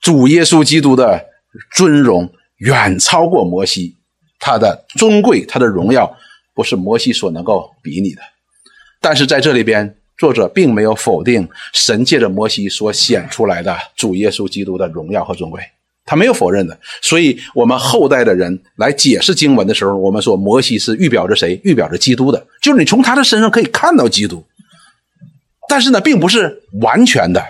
[0.00, 1.26] 主耶稣基督的
[1.74, 3.96] 尊荣远超过摩西，
[4.38, 6.16] 他的尊贵、他的荣耀
[6.54, 8.22] 不是摩西所能够比拟的。
[9.00, 15.62] 但是在这里边，作者并没有否定神借着摩西所显出来的主耶稣基督的荣耀和尊贵。
[16.08, 21.60] 他没有否认的，所以我们后代的人来解释经文的时候，我们说摩西是预表着谁？
[21.62, 24.42] 预表着基督的，就是你从他的身上可以看到基督，
[25.68, 27.44] 但是呢，并不是完全的。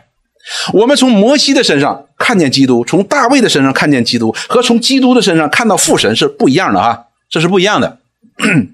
[0.72, 8.00] 我们从摩西的身上看见基督，从大卫的身上看见基督，和从基督的身上看到父神是不一样的啊，这是不一样的。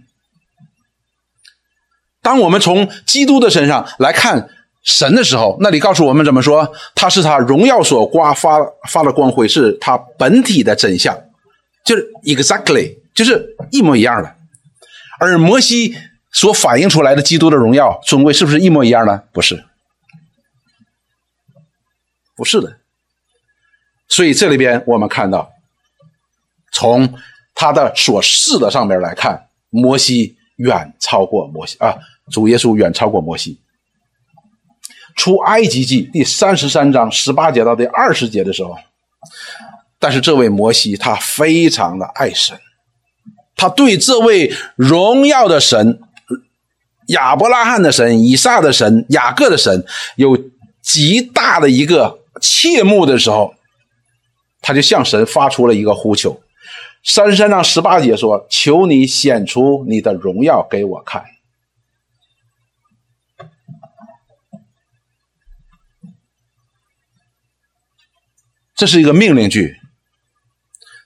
[2.23, 4.49] 当我们从基督的身上来看。
[4.85, 6.71] 神的时候，那里告诉我们怎么说？
[6.95, 11.19] 他是他荣耀所刮发发的光辉，是他本体的真相，
[11.83, 14.37] 就是 exactly，就是一模一样的。
[15.19, 15.97] 而摩西
[16.31, 19.23] 所反映出来的基督的荣耀尊贵，是不是一模一样呢？
[19.33, 19.65] 不是，
[22.37, 22.77] 不是的。
[24.07, 25.51] 所以这里边我们看到，
[26.73, 27.15] 从
[27.55, 31.97] 他的所示的上面来看，摩西远超过摩西啊，
[32.31, 33.59] 主耶稣远超过摩西。
[35.15, 38.77] 出埃及记第三十三章十八节到第二十节的时候，
[39.99, 42.59] 但是这位摩西他非常的爱神，
[43.57, 46.01] 他对这位荣耀的神
[47.09, 49.85] 亚伯拉罕的神、以撒的神、雅各的神
[50.17, 50.39] 有
[50.83, 53.55] 极大的一个切慕的时候，
[54.61, 56.41] 他就向神发出了一个呼求。
[57.03, 61.23] 三十三章十八节说：“求你显出你的荣耀给我看。”
[68.77, 69.77] 这是一个命令句，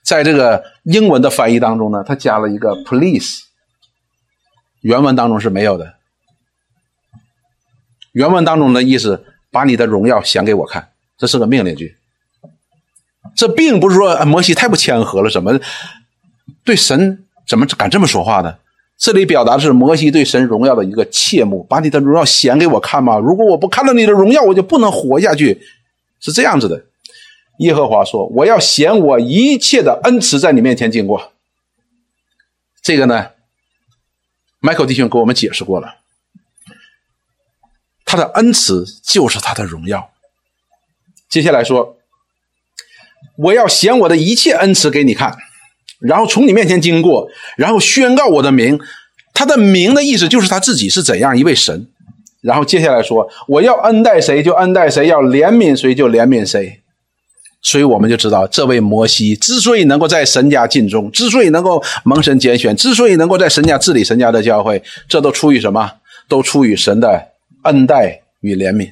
[0.03, 3.43] 在这个英文的翻译当中呢，它加了一个 “please”，
[4.81, 5.95] 原文当中是没有的。
[8.11, 11.95] 原文当中的意思，把你的荣耀显给我看，这是个命令句。
[13.35, 15.59] 这并不是说摩西太不谦和了，怎么
[16.63, 18.57] 对神怎么敢这么说话呢？
[18.97, 23.19] 这里表达的是摩西对神荣耀的一个切慕，把你的荣耀显给我看嘛。
[23.19, 25.61] 如果我不看到你的荣耀，我就不能活下去，
[26.19, 26.83] 是这样子的。
[27.59, 31.33] 耶和华说：“我要显我一切的恩慈在你面前经过。”
[32.81, 33.31] 这个呢
[34.61, 35.95] ，Michael 弟兄给我们解释过了。
[38.05, 40.11] 他的恩慈就是他的荣耀。
[41.27, 41.97] 接下来说
[43.37, 45.37] ：“我要显我的一切恩慈给你看，
[45.99, 48.79] 然后从你面前经过，然后宣告我的名。
[49.33, 51.87] 他的名的意思就是他自己是怎样一位神。
[52.41, 56.81] 然后接下来说：我要恩待谁就恩待谁，要怜悯谁就怜悯谁。”
[57.61, 65.91] 所以我们就知道，这位摩西之所以能够在神家尽忠，之所以能够蒙神拣选，之所以能够在神家治理神家的教会，这都出于什么？
[66.29, 68.91] 都出于神的恩待与怜悯。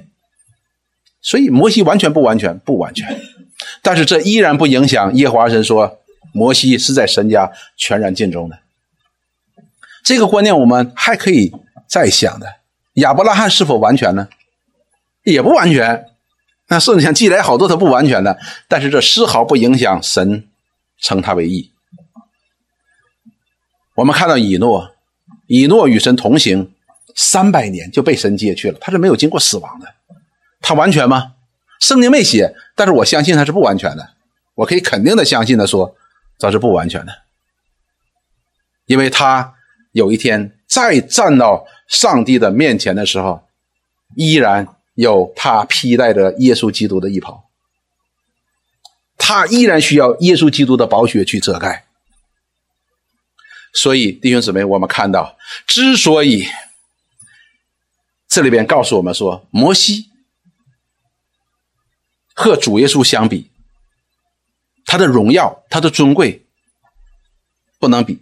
[1.22, 3.22] 所以摩西完全不完全，不完全，
[3.82, 6.00] 但是这依然不影响耶和华神说，
[6.34, 8.58] 摩西是在神家全然尽忠的。
[10.04, 11.52] 这个观念我们还可以
[11.88, 12.48] 再想的：
[12.96, 14.28] 亚伯拉罕是否完全呢？
[15.24, 16.06] 也不完全。
[16.70, 20.50] 那圣经记载好多他不完全的，但是这丝毫不影响神
[21.00, 21.72] 称他为义。
[23.96, 24.94] 我们看到以诺，
[25.48, 26.74] 以诺与神同行
[27.16, 29.88] 三百年就被神接去了，他是没有经过死亡的。
[30.60, 31.36] 他完全吗？
[31.80, 34.16] 圣经没写，但是我相信他是不完全的。
[34.56, 35.96] 我可以肯定的相信的说，
[36.38, 37.14] 这是不完全的，
[38.88, 39.54] 因为他
[39.94, 43.48] 有一天再站到上帝的面前的时候，
[44.16, 44.68] 依然。
[44.98, 47.48] 有他披戴着耶稣基督的衣袍，
[49.16, 51.86] 他依然需要耶稣基督的宝血去遮盖。
[53.74, 55.38] 所以弟兄姊妹，我们看到，
[55.68, 56.48] 之所以
[58.28, 60.10] 这里边告诉我们说，摩西
[62.34, 63.52] 和主耶稣相比，
[64.84, 66.44] 他的荣耀、他的尊贵
[67.78, 68.20] 不能比。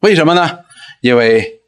[0.00, 0.64] 为什么呢？
[1.00, 1.60] 因为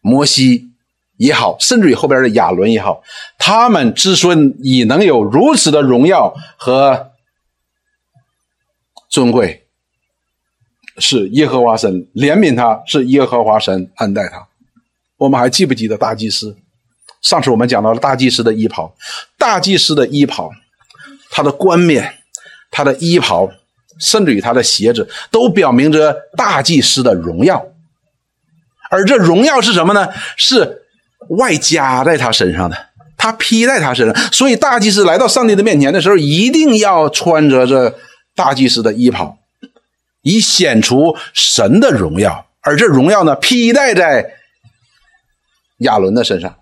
[0.00, 0.72] 摩西。
[1.18, 3.02] 也好，甚至于后边的亚伦也好，
[3.38, 7.12] 他们之孙已能有如此的荣耀和
[9.08, 9.66] 尊贵，
[10.98, 14.46] 是耶和华神怜悯他，是耶和华神恩待他。
[15.16, 16.56] 我们还记不记得大祭司？
[17.22, 18.94] 上次我们讲到了大祭司的衣袍，
[19.38, 20.50] 大祭司的衣袍，
[21.30, 22.14] 他的冠冕，
[22.70, 23.48] 他的衣袍，
[23.98, 27.66] 甚至于他的鞋子，都表明着大祭司的荣耀。
[28.90, 30.08] 而这荣耀是什么呢？
[30.36, 30.82] 是。
[31.30, 32.76] 外加在他身上的，
[33.16, 37.98] 他披在他身上，所以大祭司来到上帝的面前的时候，一定要穿着这
[38.34, 39.38] 大祭司的衣袍，
[40.22, 42.46] 以显出神的荣耀。
[42.60, 44.34] 而这荣耀呢，披戴在
[45.78, 46.56] 亚伦的身上。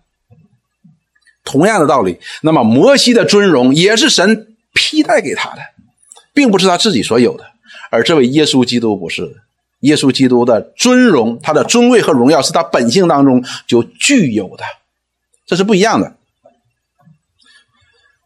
[1.44, 5.60] 同样的道理，那么摩西的尊荣也是神披戴给他的，
[6.32, 7.44] 并不是他自己所有的。
[7.90, 9.36] 而这位耶稣基督不是。
[9.84, 14.64] 耶稣基督的尊荣，他的尊贵和荣耀是他本性当中就具有的，
[15.46, 16.14] 这是不一样的。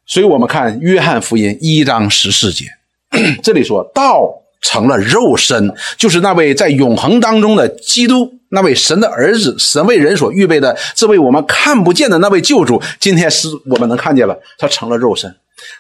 [0.06, 2.64] 所以，我们看约翰福音一章十四节，
[3.42, 12.80] 这里说道成了肉身，就是那位在永恒当中的基督，那位神的儿子，神为人所预备的这位我们看不见的那位救主。
[12.98, 15.36] 今天是我们能看见了，他成了肉身。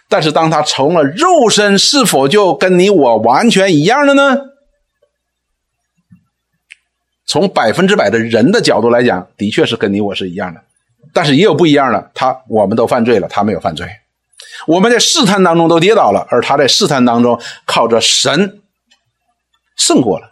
[0.08, 4.36] 但是，当他成了肉身，是否就跟你我完全一样了呢？
[7.28, 10.60] 从百分之百的人的角度来讲，的确是跟你我是一样的，
[11.12, 12.10] 但是也有不一样的。
[12.14, 13.86] 他我们都犯罪了，他没有犯罪。
[14.66, 18.60] 我们在试探当中都跌倒了，而他在试探当中靠着神
[19.76, 20.30] 胜过了。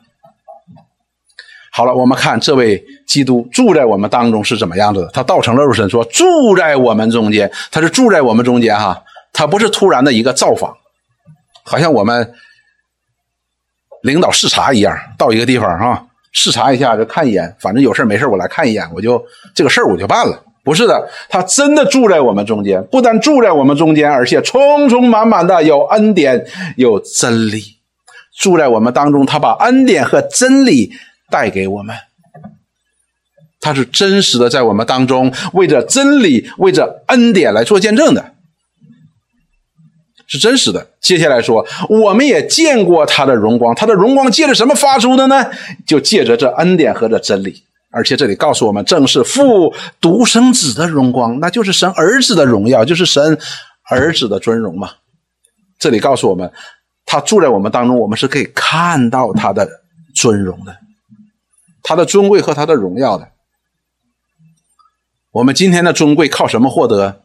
[1.70, 5.08] 好了，我们看这位基督住在我们当中是怎么样子的？
[5.08, 10.74] 他道成了肉身，说住在我们中间，他是住在我们中间哈，他不是突然的一个造访，
[11.62, 12.32] 好像我们
[14.02, 16.06] 领导视察一样，到一个地方哈。
[16.38, 19.24] 视察一下，就看一眼，反正有事没事我来看一眼，我就
[19.54, 20.38] 这个事儿我就办了。
[20.62, 27.62] 不是的，他真的住在我们中间，不但住在我们中间，而且充充满满的有恩典，有真理，
[28.38, 29.24] 住在我们当中。
[29.24, 30.92] 他把恩典和真理
[31.30, 31.96] 带给我们，
[33.58, 38.32] 他是真实的在我们当中，为着真理，为着恩典来做见证的。
[40.26, 40.86] 是真实的。
[41.00, 45.50] 接下来说，我们也见过他的荣光，他的荣光借着什么发出的呢？
[45.86, 47.62] 就借着这恩典和这真理。
[47.90, 53.38] 而且这里告诉我们，正是父独生子的荣光，那就是神儿子的荣耀，就是神
[53.88, 54.90] 儿子的尊荣嘛。
[55.78, 56.52] 这里告诉我们，
[57.06, 59.66] 他住在我们当中，我们是可以看到他的
[60.14, 60.76] 尊荣的，
[61.82, 63.28] 他的尊贵和他的荣耀的。
[65.30, 67.22] 我们今天的尊贵靠什么获得？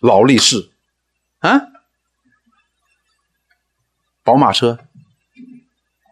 [0.00, 0.68] 劳力士。
[1.40, 1.68] 啊，
[4.24, 4.78] 宝马车，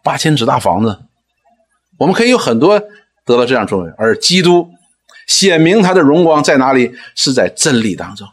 [0.03, 0.99] 八千尺大房子，
[1.97, 2.79] 我们可以有很多
[3.25, 4.69] 得到这样作为，而基督
[5.27, 6.95] 显明他的荣光在哪里？
[7.15, 8.27] 是在真理当中。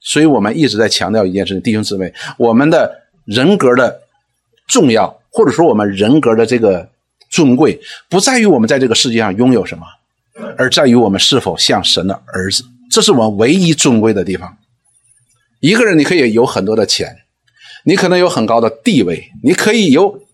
[0.00, 4.02] 所以我们一直在强调一件事情，弟兄姊妹，我们的人格的
[4.66, 6.90] 重要，或者说我们人格的这个
[7.30, 9.86] 尊贵，不在于我们在这个世界上拥有什么，
[10.58, 14.58] 而在于我们是否像神的儿子，这是我们唯一尊贵的地方。
[15.62, 17.24] 一个人，你可以有很多的钱，
[17.84, 20.26] 你可能有很高的地位，你可以有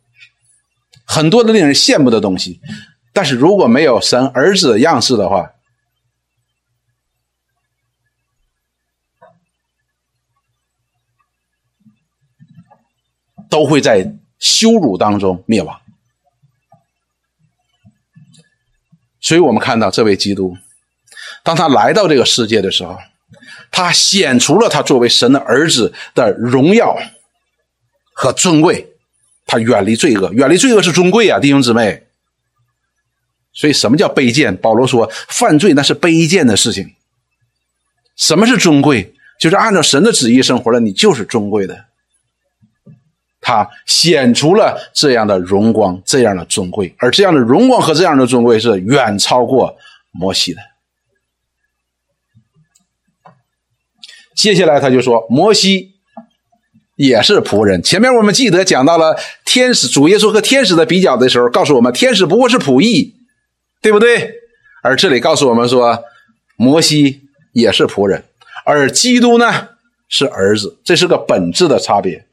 [1.04, 2.62] 很多的令人羡慕的东西，
[3.12, 5.52] 但是如果没有神儿子的样式的话，
[13.50, 15.78] 都会在羞辱当中灭亡。
[19.20, 20.56] 所以我们看到这位基督，
[21.42, 22.98] 当他来到这个世界的时候。
[23.70, 26.96] 他显出了他作为神的儿子的荣耀
[28.14, 28.86] 和尊贵，
[29.46, 32.04] 他远离罪恶，远离罪恶是尊贵啊，弟兄姊妹。
[33.52, 34.56] 所以，什么叫卑贱？
[34.56, 36.94] 保罗说，犯罪那是卑贱的事情。
[38.16, 39.14] 什么是尊贵？
[39.40, 41.86] 就是按照神的旨意生活了，你就是尊贵的。
[43.40, 49.76] 他显出了这样的荣光，这样的尊贵，而这样的荣光和这样的尊贵是远超过
[50.10, 50.60] 摩西的。
[54.38, 55.94] 接下来他就说，摩西
[56.94, 57.82] 也是仆人。
[57.82, 63.16] 前面我们记得讲到了天使主耶稣和天使的比较的时候，告诉我们天使不过是仆役，
[63.82, 64.30] 对不对？
[64.80, 66.04] 而这里告诉我们说，
[66.56, 67.22] 摩西
[67.52, 68.22] 也是仆人，
[68.64, 69.70] 而基督呢
[70.08, 72.24] 是儿子，这是个本质的差别。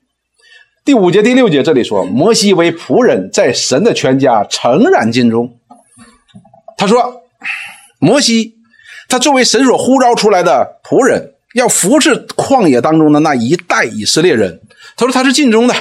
[0.85, 5.57] 第五节、第六节这里说，摩西为仆人，在神的全家诚然尽忠。
[6.77, 7.23] 他说，
[7.97, 8.53] 摩西
[9.09, 11.31] 他作为神所呼召出来的仆人。
[11.55, 14.59] 要服侍旷野当中的那一代以色列人，
[14.97, 15.73] 他说他是尽忠的，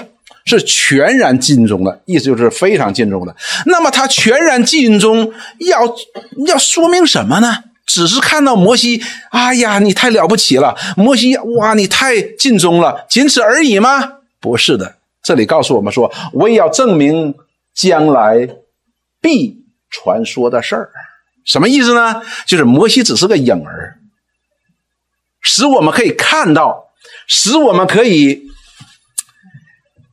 [0.45, 3.35] 是全然尽忠的，意思就是非常尽忠的。
[3.67, 5.81] 那么他全然尽忠，要
[6.47, 7.65] 要说明什么呢？
[7.87, 14.19] 只是看到摩西，哎呀，你太了不起了，摩西，哇，你太尽忠了，仅此而已吗？
[14.41, 17.35] 不是的，这里告诉我们说，我也要证明
[17.75, 18.49] 将来
[19.21, 20.91] 必传说的事儿。
[21.45, 22.23] 什么意思呢？
[22.47, 23.99] 就是摩西只是个影儿，
[25.45, 26.89] 使我们可以看到，
[27.29, 28.49] 使我们可以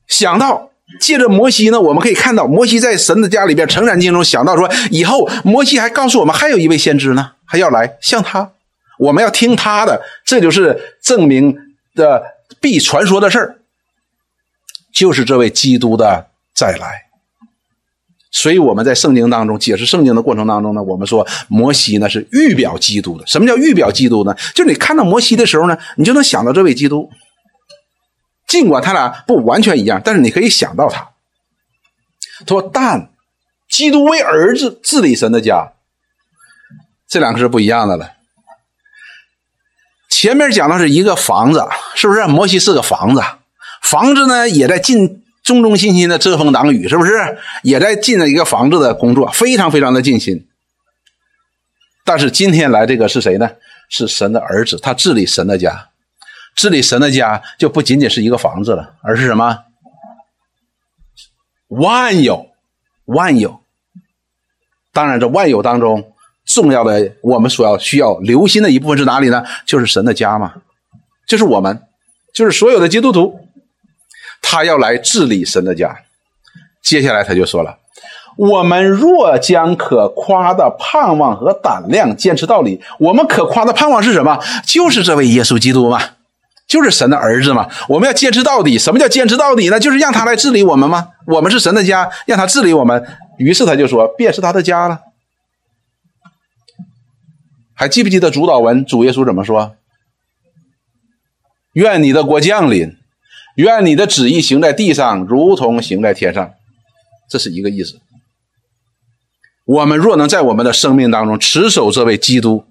[0.08, 0.68] 想到。
[1.00, 8.52] 借着摩西呢，我们可以看到摩西在神的家里边诚然尽忠，想到说以后摩西还告诉我们还有一位先知呢，还要来像他，
[9.00, 11.58] 我们要听他的，这就是证明
[11.96, 12.22] 的
[12.60, 13.56] 必传说的事儿，
[14.94, 17.06] 就是这位基督的再来。
[18.32, 23.28] 所以我们在圣经当中解释圣经的过程当中呢，我们说摩西呢是预表基督的。
[23.28, 24.34] 什么叫预表基督呢？
[24.56, 27.10] 就是你看到摩西的时候呢，你就能想到这位基督。
[28.48, 31.10] 尽管他俩不完全一样，但是你可以想到他。
[32.46, 33.10] 他说：“但
[33.70, 35.74] 基督为儿子治理神的家，
[37.08, 38.12] 这两个是不一样的了。
[40.10, 41.66] 前面讲的是一个房子，
[41.96, 42.26] 是不是？
[42.28, 43.22] 摩西是个房子，
[43.82, 47.14] 房子呢也在进忠忠心心的遮风挡雨，是不是？
[47.64, 50.48] 也在尽了一个房子的工作，非常非常的尽心。
[52.06, 53.50] 但是今天来这个是谁呢？
[53.90, 55.88] 是神的儿子，他治理神的家。”
[56.54, 59.60] 治理神的家就不仅仅是一个房子了，而是什么？
[61.70, 62.48] 万有，
[63.06, 63.62] 万有。
[64.92, 66.12] 当然，这万有当中
[66.46, 69.46] 重要的，我们所要需要留心的一部分是哪里呢？
[69.66, 70.56] 就是神的家嘛，
[71.26, 71.82] 就是我们，
[72.34, 73.48] 就是所有的基督徒，
[74.42, 76.00] 他要来治理神的家。
[76.82, 77.78] 接下来他就说了
[78.36, 84.40] ：“我们若将可夸的盼望和胆量坚持到底，我们可夸的盼望是什么？
[84.66, 86.02] 就是这位耶稣基督嘛。”
[86.68, 88.80] 就是神的儿子嘛，我们要坚持到底。
[88.80, 89.78] 什么叫坚持到底呢？
[89.78, 91.10] 就是让他来治理我们吗？
[91.28, 93.06] 我们是神的家，让他治理我们。
[93.38, 95.02] 于是他就说：“便是他的家了。”
[97.76, 98.86] 还记不记得主导文？
[98.86, 99.76] 主耶稣怎么说？
[101.74, 102.96] 愿你的国降临，
[103.62, 106.54] 愿你的旨意行在地上，如同行在天上。
[107.30, 108.00] 这是一个意思。
[109.64, 112.66] 我们若能在我们的生命当中持守这位基督，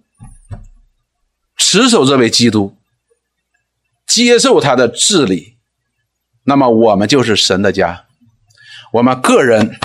[1.57, 2.77] 持守这位基督。
[4.07, 5.55] 接受他的治理，
[6.43, 8.07] 那么我们就是神的家。
[8.95, 9.79] 我们个人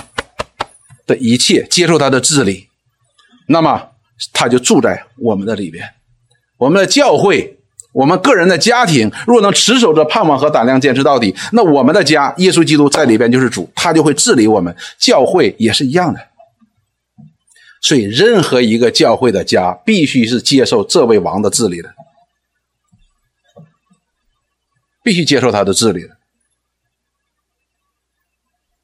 [1.06, 2.68] 的一切接受他的治理，
[3.46, 3.92] 那么
[4.32, 5.94] 他就住在我们的里边。
[6.56, 7.55] 我们的教会，
[7.96, 14.76] 我们个人的家庭，若能持守着盼望和胆量坚持到底，那我们的家，耶稣基督在里边就是主，他就会治理我们。
[14.98, 16.20] 教会也是一样的。
[17.80, 21.94] 所以，任何一个教会的家，必须是接受这位王的治理的。
[25.02, 26.18] 必须接受他的治理的，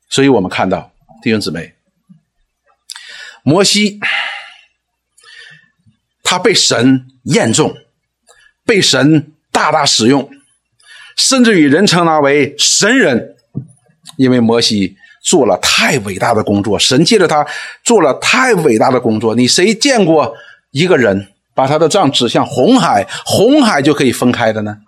[0.09, 0.91] 所以我们看到
[1.21, 1.75] 弟兄姊妹，
[3.43, 4.01] 摩西
[6.23, 7.77] 他被神验中，
[8.73, 10.31] 被神大大使用，
[11.15, 13.35] 甚至于人称他为神人，
[14.17, 17.47] 因为摩西做了太伟大的工作，神借着他
[17.85, 19.35] 做了太伟大的工作。
[19.35, 20.35] 你谁见过
[20.71, 24.79] 一个人把他的杖指向红海，红海就可以分开的呢？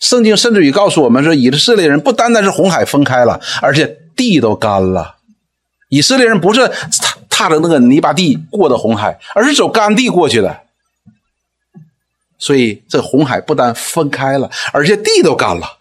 [0.00, 5.16] 圣经甚至于告诉我们说，以色列人不单单是红海分开了，而且地都干了。
[5.90, 10.63] 以色列人不是踏踏着那个泥巴地过的红海，而是走干地过去的。
[12.44, 15.78] 所以这红海不但分开了，而且地都干了。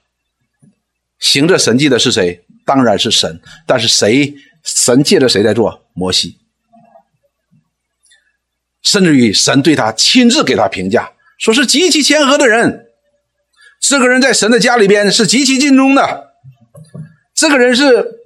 [1.19, 2.41] 行这神迹的是谁？
[2.65, 3.41] 当然是神。
[3.67, 4.33] 但是谁？
[4.63, 5.83] 神借着谁在做？
[5.91, 6.37] 摩西。
[8.81, 12.85] 甚至于神对他亲自给他评价，说是极其谦和的人。
[13.81, 16.29] 这个人在神的家里边是极其尽忠的，
[17.35, 18.21] 这个人是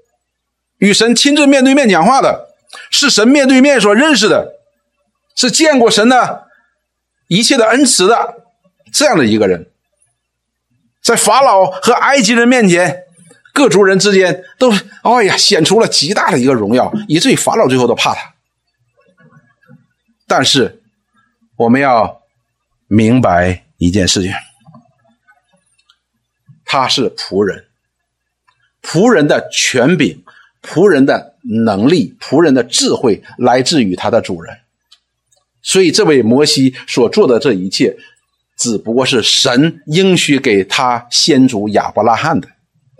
[0.77, 2.49] 与神亲自面对面讲话的，
[2.91, 4.59] 是神面对面所认识的，
[5.35, 6.46] 是见过神的
[7.27, 8.43] 一切的恩慈的
[8.91, 9.69] 这样的一个人，
[11.01, 13.03] 在法老和埃及人面前，
[13.53, 14.71] 各族人之间都
[15.03, 18.33] 哎呀显出了极大的一个荣耀，以至于法老最后都怕他。
[20.25, 20.81] 但是
[21.55, 22.21] 我们要
[22.87, 24.31] 明白一件事情。
[26.69, 27.65] 他是仆人，
[28.81, 30.21] 仆人的权柄、
[30.61, 34.59] 仆人的能力、仆人的智慧来自于他的主人，
[35.67, 37.93] 所以这位摩西所做的这一切，
[38.57, 42.47] 只不过是神应许给他先祖亚伯拉罕的。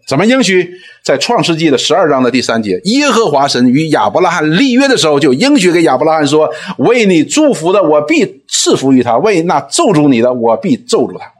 [0.05, 0.69] 怎么应许？
[1.01, 11.31] 在创世纪的十二章的第三节，耶和华神与亚伯拉罕立约的时候，就应许给亚伯拉罕说：“为你祝福的，我必赐福于他；为那咒诅你的，我必咒诅他。”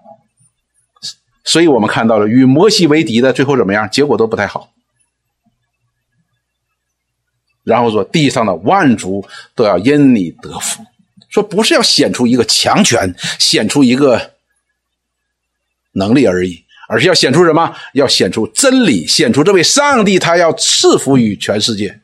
[1.44, 3.90] 所以我们看到了与摩西为敌的最后怎么样？
[3.90, 4.70] 结果都不太好。
[7.66, 10.84] 然后说地上的万族都要因你得福，
[11.30, 14.34] 说不是要显出一个强权，显出一个
[15.94, 17.76] 能力而已，而是要显出什么？
[17.94, 22.00] 要显出真理，显出这位上帝，他要赐福于全世界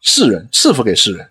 [0.00, 1.28] 世人，赐福给世人。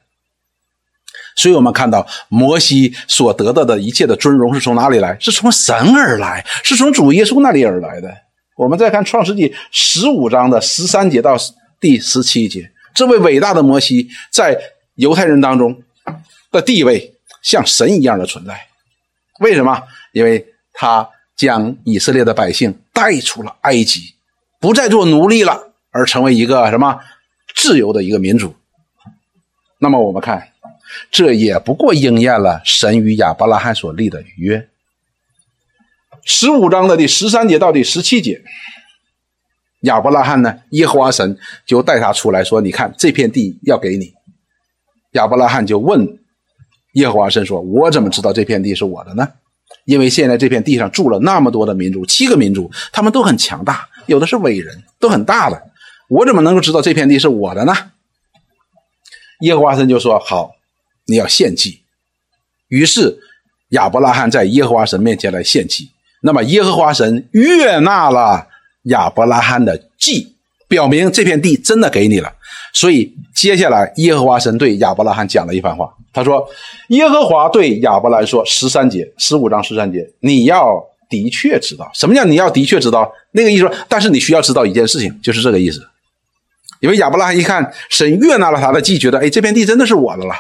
[1.36, 5.18] 所以我们看到摩西所得到的一切的尊荣是从哪里来？
[5.20, 8.10] 是从神而来，是从主耶稣那里而来的。
[8.56, 11.36] 我们再看创世纪十五章的十三节到
[11.80, 12.72] 第十七节。
[12.94, 14.58] 这位伟大的摩西在
[14.96, 15.84] 犹太人当中
[16.56, 18.68] 的地位像神一样的存在，
[19.40, 19.84] 为什么？
[20.14, 24.16] 因为他将以色列的百姓带出了埃及，
[24.62, 27.02] 不再做奴隶了，而成为一个什么
[27.54, 28.56] 自由的一个民族。
[29.80, 30.54] 那么我们看，
[31.12, 34.70] 这也不过应验了神与亚伯拉罕所立的约。
[36.24, 38.42] 十五章的第十三节到第十七节。
[39.82, 40.62] 亚伯拉罕呢？
[40.72, 44.14] 耶和华神就带他出来说：“你看这片地要给你。”
[45.12, 46.18] 亚伯拉罕就问
[46.96, 49.26] 耶和华神说：“我怎么知道这片地是我的呢？
[49.86, 55.62] 因为现在这片地上住了那么多的民族，七个民族，他们都很强大，有的是伟人，都很大的。
[56.10, 57.74] 我怎么能够知道这片地是我的呢？”
[59.42, 60.52] 耶和华神就说：“好，
[61.06, 61.84] 你要献祭。”
[62.68, 63.20] 于是
[63.70, 65.92] 亚伯拉罕在耶和华神面前来献祭。
[66.22, 68.48] 那么耶和华神悦纳了。
[68.86, 70.36] 亚伯拉罕的祭，
[70.68, 72.32] 表明这片地真的给你了。
[72.76, 75.90] 所以接下来，耶和华神对亚伯拉罕讲了一番话。
[76.12, 76.46] 他说
[76.90, 83.72] ：“耶和华对亚伯拉罕说，十三节，十五章十三节，你要的确知道什么叫你要的确知道那个意思。
[83.88, 85.88] 但是你需要知道一件事情，就是这个意思。
[86.82, 90.36] 因为亚伯拉罕一看神悦纳了他的祭，觉得哎，这片地真的是我的了，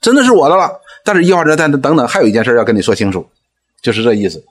[0.00, 0.70] 真的是我的了。
[1.04, 3.26] 但是耶和华神，等等，还有一件事要跟你说清楚，
[3.82, 4.44] 就是这意思。”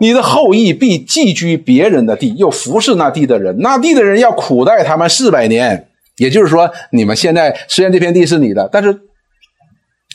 [0.00, 5.88] 你的后裔必寄居别人的地，又服侍那地的人，那地的人要苦待他们四百年。
[6.16, 9.00] 也就是说，你们现在虽然这片地是你的，但是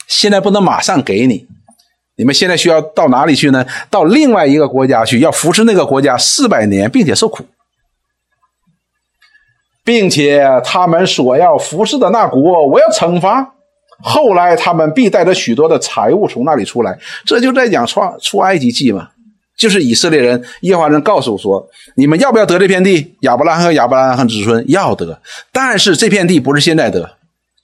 [0.07, 1.47] 现在不能马上给你。
[2.15, 3.65] 你们现在需要到哪里去呢？
[3.89, 7.45] 到另外一个国家去，要服侍那个国家四百年，并且受苦，
[9.85, 13.55] 并且他们所要服侍的那国，我要惩罚。
[14.01, 16.97] 后来他们必带着许多的财物从那里出来。
[17.25, 19.09] 这就在讲创出埃及记嘛。
[19.59, 23.13] 就是以色列人，耶和华人告诉我说：“你们要不要得这片地？
[23.19, 27.17] 亚伯拉罕和亚伯拉罕子孙要得，但是这片地不是现在得，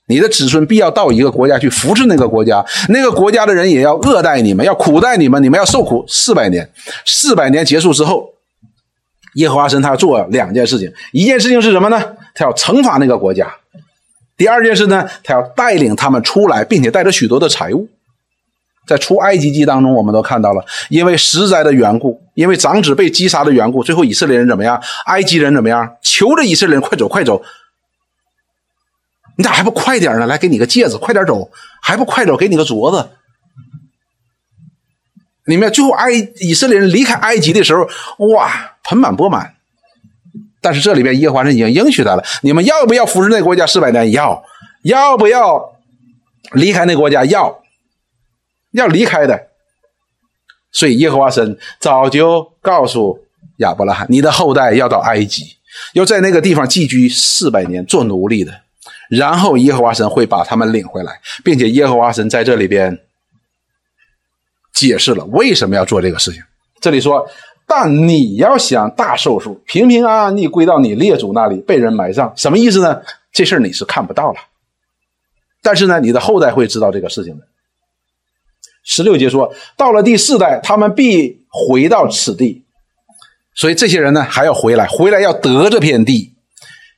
[0.06, 6.70] 你的子孙必要到一个国家去服侍那个国家，那个国家的人也要恶待你们，要苦待你们，你们要受苦四百年。
[7.06, 8.28] 四百年结束之后，
[9.36, 11.98] 耶和华神他要做两件事情，一件事情是什么呢？
[12.34, 13.46] 他要惩罚那个国家；
[14.36, 17.88] 第二件事呢，他要带领他们出来，并且带着许多的财物。”
[18.86, 24.80] 在出埃及记当中，我们都看到了，因为实在的缘故，因为长子被击杀的缘故，最后以色列人怎么样？
[25.06, 25.96] 埃及人怎么样？
[26.02, 27.42] 求着以色列人快走，快走！
[29.36, 30.26] 你咋还不快点呢？
[30.26, 31.50] 来，给你个戒指，快点走！
[31.82, 32.36] 还不快走？
[32.36, 33.10] 给你个镯子！
[35.46, 37.88] 你们最后埃以色列人离开埃及的时候，
[38.28, 39.54] 哇，盆满钵满。
[40.60, 44.12] 但是这里边耶和华神已经应许他了：你们要不要服侍那个国家四百年？
[44.12, 44.42] 要，
[44.84, 45.76] 要不要
[46.52, 47.24] 离开那个国家？
[47.24, 47.62] 要。
[48.76, 49.48] 要离开的，
[50.70, 53.18] 所以耶和华神早就告诉
[53.56, 55.44] 亚伯拉罕：“你的后代要到埃及，
[55.94, 58.52] 要在那个地方寄居四百年，做奴隶的。
[59.08, 62.98] 然后耶和华神会把他们领回来，并且耶和华神在这里边
[64.74, 66.42] 解释了为什么要做这个事情。
[66.78, 67.26] 这里说
[67.66, 73.00] ：‘但你要想大寿数，平平安安地归到你列祖那里，被人埋葬。’什么意思呢？
[73.32, 74.40] 这事儿你是看不到了，
[75.62, 77.46] 但是呢，你的后代会知道这个事情的。”
[78.88, 82.62] 十六节说，到了第四代，他们必回到此地，
[83.52, 86.32] 所以这些人呢还要回来，回来要得这片地，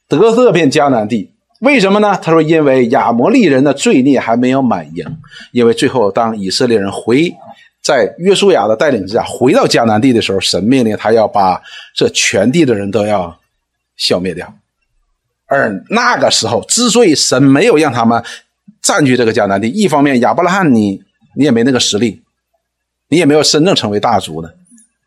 [0.07, 1.33] 得这片迦南地。
[1.61, 2.17] 为什么呢？
[2.23, 5.03] 他说，因为亚摩利人的罪孽还没有满盈，
[5.51, 7.35] 因为最后当以色列人回
[7.83, 11.59] 在约书亚的带领之下回到迦南地的时候，神命令他要把
[11.97, 13.35] 这全地的人都要
[13.97, 14.55] 消灭掉。
[15.47, 18.23] 而那个时候，之所以神没有让他们
[18.83, 21.03] 占据这个迦南地，一方面亚伯拉罕你。
[21.39, 22.21] 你也没那个实力，
[23.11, 24.53] 你也没有真正成为大族的。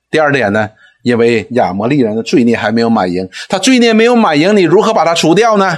[0.10, 0.70] 第二点呢，
[1.04, 5.78] 因为亚摩利人的罪孽还没有满盈，他罪孽没有满盈，你如何把他除掉呢？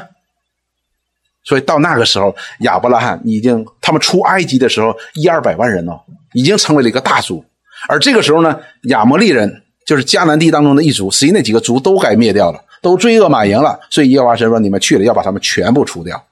[1.44, 6.00] 所以到那个时候，亚伯拉罕已经他们出埃及的时候一二百万人哦，
[6.34, 7.44] 已经成为了一个大族。
[7.90, 13.80] 而这个时候呢，亚摩利人就是迦南地当中的一族，实际那几个族都该灭掉了，都罪恶满盈了。
[13.90, 16.24] 所以耶和华神说：“你们去了，要把他们全部除掉。”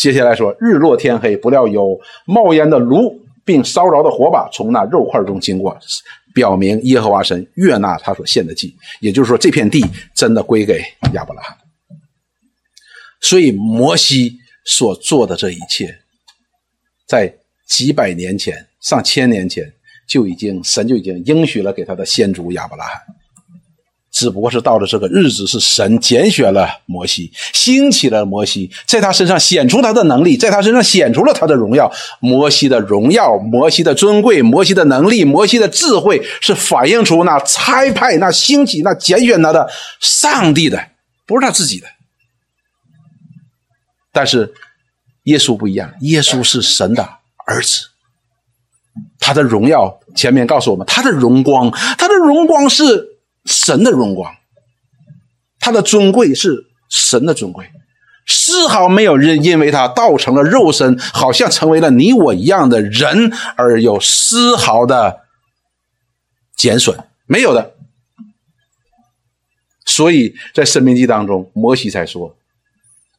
[0.00, 5.78] 接下来说，日落天黑，不料有冒烟的炉，并烧着的火把从那肉块中经过。
[6.32, 9.84] 表明耶和华神悦纳他所献的祭，也就是说，这片地
[10.14, 10.80] 真的归给
[11.12, 11.54] 亚伯拉罕。
[13.20, 15.94] 所以，摩西所做的这一切，
[17.06, 17.30] 在
[17.66, 19.70] 几百年前、上千年前
[20.08, 23.02] 就已经神就已经应许了给他的先祖亚伯拉罕。
[24.20, 31.90] 只不过是到了这个日子，是神拣选了摩西，兴起了摩西，在他身上显出他的能力，在他身上显出了他的荣耀。
[32.20, 39.66] 摩西的荣耀，摩西的尊贵，摩西的能力，摩西的智慧，是反映出那差派、那兴起、那拣选他的
[40.00, 40.78] 上帝的，
[41.24, 41.86] 不是他自己的。
[44.12, 44.52] 但是
[45.22, 47.02] 耶稣不一样，耶稣是神的
[47.46, 47.86] 儿子，
[49.18, 53.09] 他的荣耀前面告诉我们，他的荣光，他的荣光是。
[53.44, 54.34] 神的荣光，
[55.58, 57.70] 他的尊贵是神的尊贵，
[58.26, 65.20] 丝毫没有人因为他道成了肉身，好像成为了你我一样的人而有丝毫的
[66.54, 67.74] 减损，没有的。
[69.84, 72.36] 所以在《生命记》当中，摩西才说：“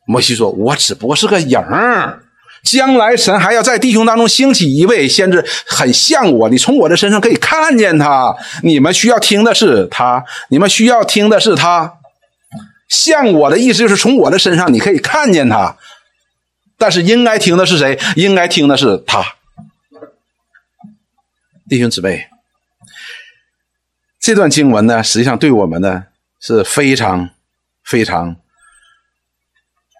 [0.07, 2.23] 摩西说，我只不过是个影儿。”
[2.63, 6.49] 将来神还要在弟兄当中兴起一位先知，很像我。
[6.49, 8.35] 你从我的身上可以看见他。
[8.63, 11.97] 你们需要听的是他，你们需要听的是他。
[12.87, 15.77] 像我的意思就是从我的身上你可以看见他，
[16.77, 17.97] 但是应该听的是谁？
[18.15, 19.23] 应该听的是他。
[21.69, 22.27] 弟兄姊妹，
[24.19, 26.03] 这段经文呢，实际上对我们呢
[26.39, 27.29] 是非常
[27.83, 28.35] 非常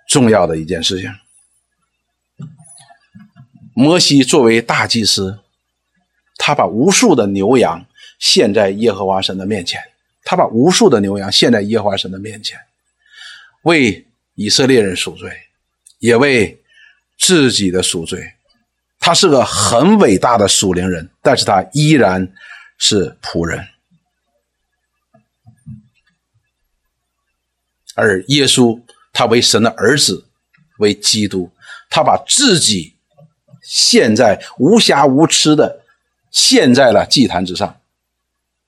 [0.08, 1.10] 重要的一件事情。
[3.74, 5.40] 摩西作为大祭司，
[6.36, 7.86] 他把无数的牛羊
[8.20, 9.82] 献在耶和华神的面前，
[10.24, 12.60] 他把无数的牛羊献在耶和华神的面前，
[13.64, 14.06] 为
[14.36, 15.32] 以色列人赎罪，
[16.00, 16.62] 也为
[17.18, 18.34] 自己的赎罪。
[19.00, 22.34] 他是个很伟大的属灵人，但是他依然
[22.78, 23.66] 是仆人。
[27.96, 28.82] 而耶稣，
[29.14, 30.28] 他为神的儿子，
[30.80, 31.50] 为基督，
[31.90, 32.96] 他把自己。
[33.72, 35.80] 现在无瑕无疵的
[36.30, 37.78] 献在了祭坛之上，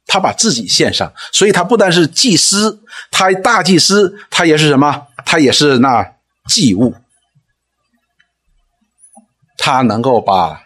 [0.07, 2.79] 他把自己献上，所以他不单是祭司，
[3.11, 5.07] 他大祭司，他也是什么？
[5.25, 6.13] 他也是那
[6.47, 6.95] 祭物，
[9.57, 10.61] 他能够把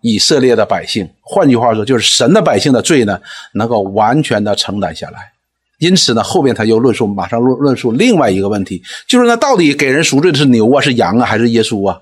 [0.00, 3.20] 以色列的百姓，换句话说，就是神的百姓的罪呢，
[3.52, 5.32] 能够完全的承担下来。
[5.76, 12.00] 因此呢，后边他又论述，马上论论述另外一个问题，就是那到底给人赎罪的是牛啊，是羊啊，还是耶稣啊？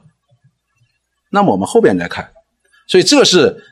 [1.31, 2.31] 那么我们后边再看，
[2.87, 3.64] 所以这是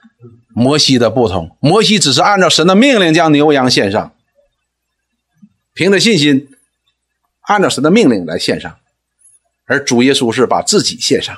[0.55, 1.57] 摩西的不同。
[1.61, 4.13] 摩西只是按照神的命令将牛羊献上，
[5.73, 6.49] 凭着信心
[7.43, 8.77] 按照神的命令来献上，
[9.67, 11.37] 而主耶稣是把自己献上，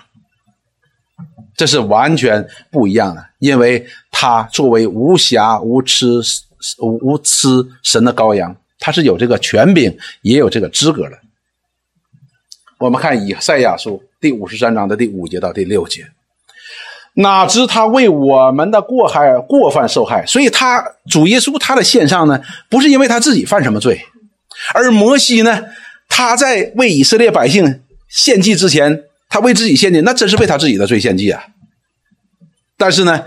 [1.56, 3.24] 这是完全不一样的。
[3.38, 6.22] 因为他作为无瑕无疵
[6.78, 11.18] 无无疵神的羔羊，他是有这个权柄，也有这个资格的。
[12.78, 16.06] 我们看以赛亚书第五十三章的第五节到第六节。
[17.14, 23.98] 哪知他为我们的过害过犯受害，所以他主耶稣他的献上呢，不是因为他自己犯什么罪，
[24.74, 25.64] 而摩西呢，
[26.10, 31.42] 他在为以色列百姓献祭之前，他为自己献祭，那真是为他自己的罪献祭啊。
[32.76, 33.24] 但是呢，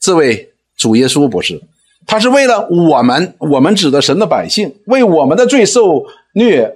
[0.00, 1.62] 这位主耶稣不是，
[2.08, 6.74] 他是为了我们，我们指的神的百姓，为我们的罪受虐。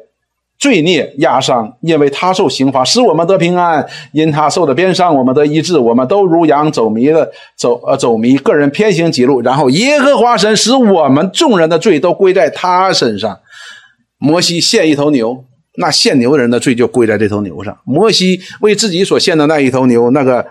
[0.63, 5.77] 罪孽压伤，因为他受刑罚，使我们得平安；因他受的鞭伤，我们得医治。
[5.77, 9.43] 我们都如羊走迷了，走呃走迷，个人偏行己路。
[9.43, 13.41] 然后耶和华神使我们众人的罪都归在他身上。
[14.19, 15.45] 摩西献一头牛，
[15.79, 17.77] 那献牛人的罪就归在这头牛上。
[17.85, 20.47] 摩西为自己所献的那一头牛，那个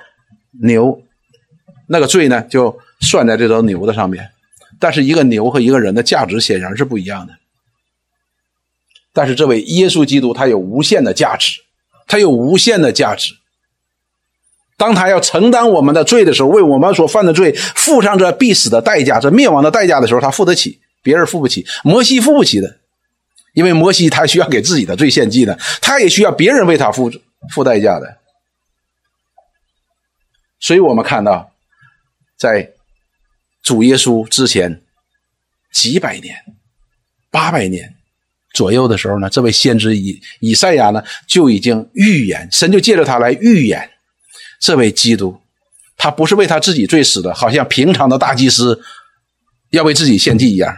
[0.62, 1.00] 牛
[1.88, 4.28] 那个罪呢，就算在这头牛的上面。
[4.78, 7.34] 但是一个牛和一个人的价值显然是不一样的。
[9.14, 11.60] 但是这位耶稣基督，他有无限的价值，
[12.08, 13.34] 他有无限的价值。
[14.78, 21.66] 当他要承担我们的罪的时候，为我们所犯的罪付上这必死的代价、这灭亡的代价的时候，他付得起，别人付不起。
[21.84, 22.80] 摩西付不起的，
[23.54, 27.12] 因为摩西他需要给自己的罪献祭的，他也需要别人为他付
[27.54, 28.18] 付代价的。
[30.60, 31.52] 所以我们看到，
[32.38, 32.72] 在
[33.62, 34.82] 主耶稣之前
[35.72, 36.36] 几百年、
[37.30, 37.98] 八百年。
[38.54, 43.90] 左右的时候呢，这位先知以以赛亚呢就已经预言，神就借着他来预言，
[44.60, 45.36] 这位基督，
[45.98, 48.80] 他不是为他自己罪死的，好像平常的大祭司
[49.70, 50.76] 要为自己献祭一样，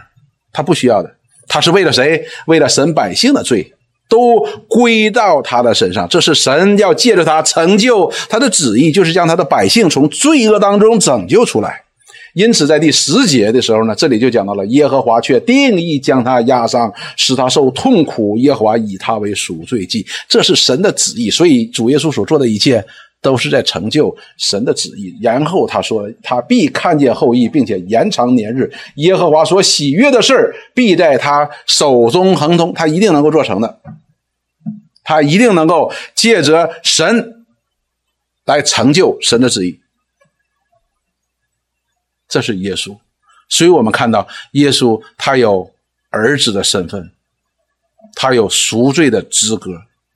[0.52, 1.10] 他不需要的，
[1.48, 2.24] 他是为了谁？
[2.46, 3.72] 为了神百姓的罪
[4.08, 11.83] 都归到他的身上，这是神要借着他成就他的旨意，就是将他的百姓从罪恶当中拯救出来。
[12.34, 18.36] 因此，在第十节的时候呢，这里就讲到了耶和华却定义将他压伤，使他受痛苦。
[18.38, 21.30] 耶和华以他为赎罪祭，这是神的旨意。
[21.30, 22.84] 所以主耶稣所做的一切
[23.22, 25.14] 都是在成就神的旨意。
[25.22, 28.68] 然后他说，他必看见后裔，并且延长年日。
[28.96, 33.78] 耶和华所喜悦的事，必在他手中亨通，他一定能够做成的。
[35.04, 37.44] 他一定能够借着神
[38.44, 39.78] 来成就神的旨意。
[42.28, 42.96] 这是耶稣，
[43.48, 45.70] 所以我们看到耶稣他有
[46.10, 47.12] 儿子的身份，
[48.14, 49.70] 他有赎罪的资格，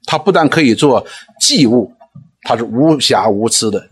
[0.05, 1.07] 他不但可以做
[1.41, 1.93] 祭物，
[2.43, 3.89] 他是无瑕无疵的，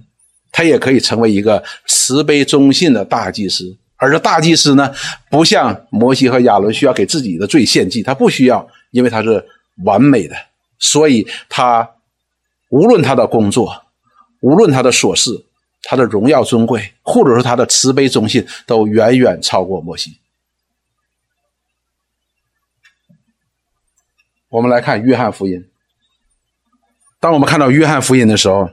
[0.51, 3.77] 他也可以成为一个慈悲忠信的大祭司。
[3.97, 4.93] 而这大祭司呢，
[5.31, 9.47] 不像摩西和亚伦需要给自己的罪献祭，他不需要，因为他是
[9.85, 10.35] 完美的，
[10.79, 11.89] 所以他
[12.71, 13.85] 无论他的工作，
[14.41, 15.45] 无论他的琐事。
[15.89, 20.18] 他的荣耀尊贵，或者说他的慈悲忠信，都远远超过摩西。
[24.49, 25.64] 我们来看约翰福音。
[27.20, 28.68] 当我们看到约翰福音的时候，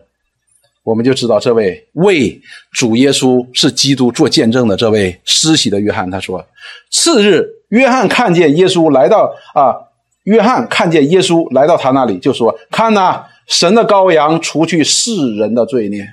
[0.83, 2.41] 我们就知道这位为
[2.71, 6.43] 主耶稣是基督做见证的这位施洗的约翰，他说
[6.89, 9.75] ：“次日，约翰看见耶稣来到啊，
[10.23, 16.07] 约翰看见耶稣来到他那里，就说：‘看呐，神的羔羊，除去世人的罪孽。’”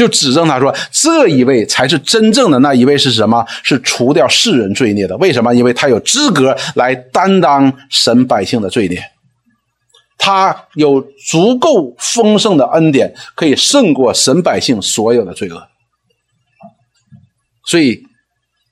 [0.00, 3.44] 就指证他说：“这一位才是真正的那一位是什么？
[3.62, 5.14] 是除掉世人罪孽的。
[5.18, 5.54] 为什么？
[5.54, 8.98] 因为他有资格来担当神百姓的罪孽，
[10.16, 15.68] 他有足够丰盛的恩典，可以胜过神百姓所有的罪恶。
[17.66, 18.02] 所以。”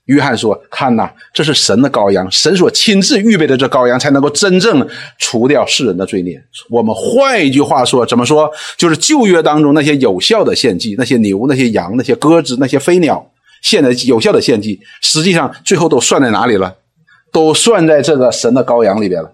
[0.09, 4.87] 约翰说：“看呐，这是神的羔羊，神所亲自预备的这羔羊，才能够真正
[5.19, 6.43] 除掉世人的罪孽。
[6.71, 8.51] 我们换一句话说，怎么说？
[8.77, 13.31] 就是旧约当中那些有效的献祭，那些牛、那些羊、那些鸽子、那些飞鸟
[13.63, 16.75] 献的有效的献祭，实际上最后都算在哪里了？
[17.31, 19.31] 都算在这个神的羔羊里边了。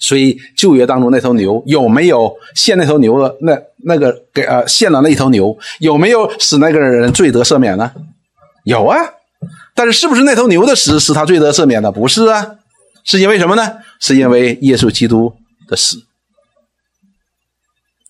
[0.00, 7.90] 所以旧约当中那头牛有没有献那头牛的那？”那个给呃献了那头牛，有没有使那个人罪得赦免呢？
[8.64, 8.94] 有啊，
[9.74, 11.90] 但是是不是那头牛的死使他罪得赦免的？
[11.90, 12.56] 不是啊，
[13.04, 13.78] 是因为什么呢？
[13.98, 15.34] 是因为耶稣基督
[15.66, 15.96] 的死。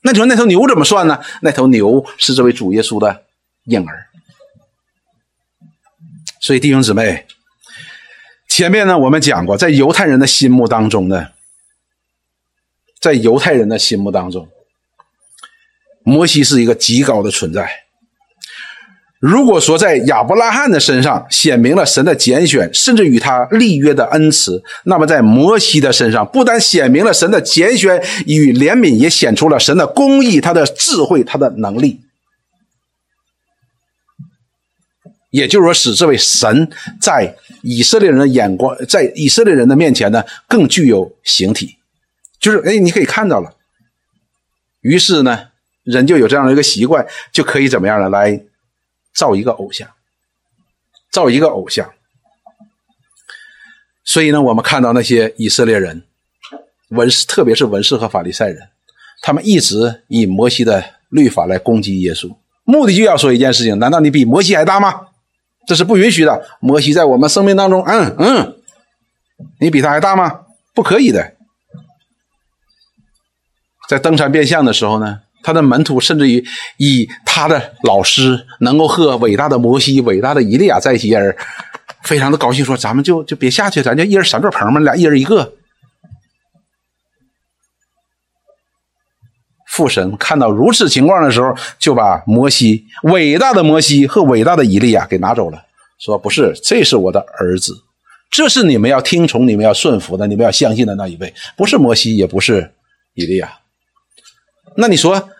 [0.02, 1.20] 那你说那头牛怎么算呢？
[1.40, 3.22] 那头牛是这位主耶稣的
[3.66, 4.08] 婴儿。
[6.40, 7.26] 所以弟兄姊妹，
[8.48, 11.28] 前面呢我们讲过，在犹太人的心目当中呢，
[13.00, 14.48] 在犹太人的心目当中。
[16.02, 17.70] 摩西是一个极高的存在。
[19.18, 32.00] 如果说在亚伯拉罕的身上显明了神的拣选，甚至与他立约的恩慈，那么在摩西的身上，不但显明了神的拣选与怜悯，也显出了神的公义、他的智慧、他的能力。
[35.28, 41.76] 也就是说，使这位神在以色列人的眼光，在以色列人的面前呢，更具有形体。
[42.40, 43.54] 就是，哎，你可以看到了。
[44.80, 45.46] 于是呢。
[45.82, 48.10] 人就有这样的一个习惯，就可以怎么样呢？
[48.10, 48.38] 来
[49.14, 49.88] 造一个偶像，
[51.10, 51.90] 造一个偶像。
[54.04, 56.04] 所以呢，我们看到那些以色列人
[56.90, 58.68] 文士，特别是文士和法利赛人，
[59.22, 65.08] 他们一直以摩西的律法来攻击耶稣，目的就要说一件事情：难道你比摩西还大吗？
[65.66, 66.46] 这是不允许的。
[66.60, 68.56] 摩西在我们生命当中，嗯嗯，
[69.58, 70.42] 你比他还大吗？
[70.74, 71.36] 不可以的。
[73.90, 75.18] 在登山变相的时候呢？
[75.42, 76.44] 他的门徒甚至于
[76.76, 81.36] 以他的老师能够和伟大的摩西、伟大的以利亚在一起而
[82.04, 85.54] 非常的高兴，说：“咱们就就别下去，咱就一人三座棚嘛，俩一人一个。”
[89.66, 95.64] 父神看到如此情况的时候，就把摩西、伟大的摩西和伟大的以利亚给拿走了，
[95.98, 97.74] 说：“不是，这是我的儿子，
[98.30, 102.72] 这是你们要听从、你们要顺服的、你们要相信的那一位，不是摩西，也不是
[103.14, 103.54] 以利亚。”
[104.80, 105.30] 那你说，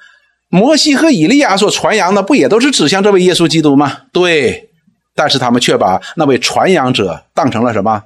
[0.48, 4.02] 摩西和以利亚所传扬的，不也都是指向这位耶稣基督吗？
[4.12, 4.70] 对，
[5.14, 8.04] 但是他们却把那位传扬者当成了什么？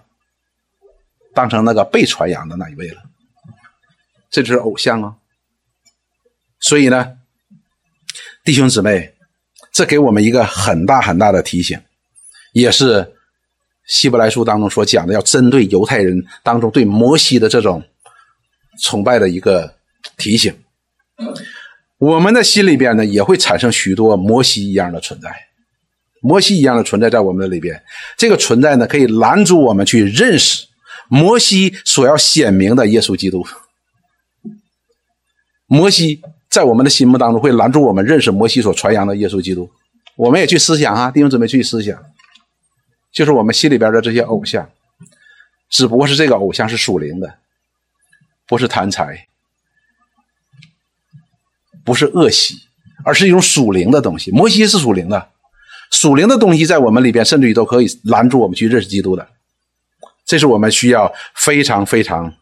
[1.35, 3.03] 当成那个被传扬的那一位了。
[4.31, 5.15] 这就是偶像啊。
[6.61, 7.17] 所以呢，
[8.45, 9.15] 弟兄姊妹，
[9.73, 11.81] 这给我们一个很大很大的提醒，
[12.53, 13.15] 也是
[13.87, 17.83] 希伯来书当中所讲的，要针对犹太人当中对摩西的这种
[18.81, 19.75] 崇拜的一个
[20.17, 20.57] 提醒。
[21.99, 25.31] 我们的心里边呢，也会产生许多摩西一样的存在，
[26.21, 27.83] 摩西一样的存在在我们的里边。
[28.17, 30.67] 这个存在呢，可以拦阻我们去认识
[31.09, 33.47] 摩西所要显明的耶稣基督。
[35.67, 36.21] 摩西
[36.51, 39.71] 在我们的心目当中会拦住我们认识摩西所传扬的耶稣基督。
[40.17, 41.99] 我们也去思想啊，弟兄姊妹去思想，
[43.13, 44.71] 就是我们心里边的这些偶像，
[45.71, 47.35] 只不过是这个偶像是属灵的，
[48.47, 49.27] 不是贪财，
[51.85, 52.55] 不是恶习，
[53.05, 54.31] 而是一种属灵的东西。
[54.31, 55.29] 摩西是属灵的，
[55.91, 59.29] 属灵的东西在我们里边，甚至于都可以拦住我们去认识基督的。
[60.25, 62.33] 这是我们需要非常非常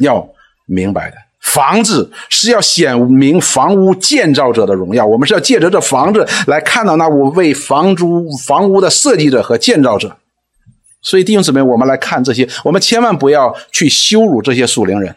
[0.00, 0.28] 要
[0.66, 1.16] 明白的。
[1.40, 10.16] 房子是要显明房屋建造者的荣耀，我们是要借着这房子来看到那五位房租房屋的设计者和建造者。
[11.02, 15.14] 所以弟兄姊妹，我们来看这些，我们千万不要去羞辱这些属灵人，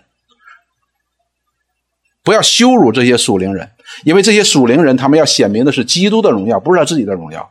[2.27, 3.65] 不要羞辱这些属灵人，
[4.03, 7.49] 因为这些属灵人他们要显明的是基督的荣耀，不是他自己的荣耀。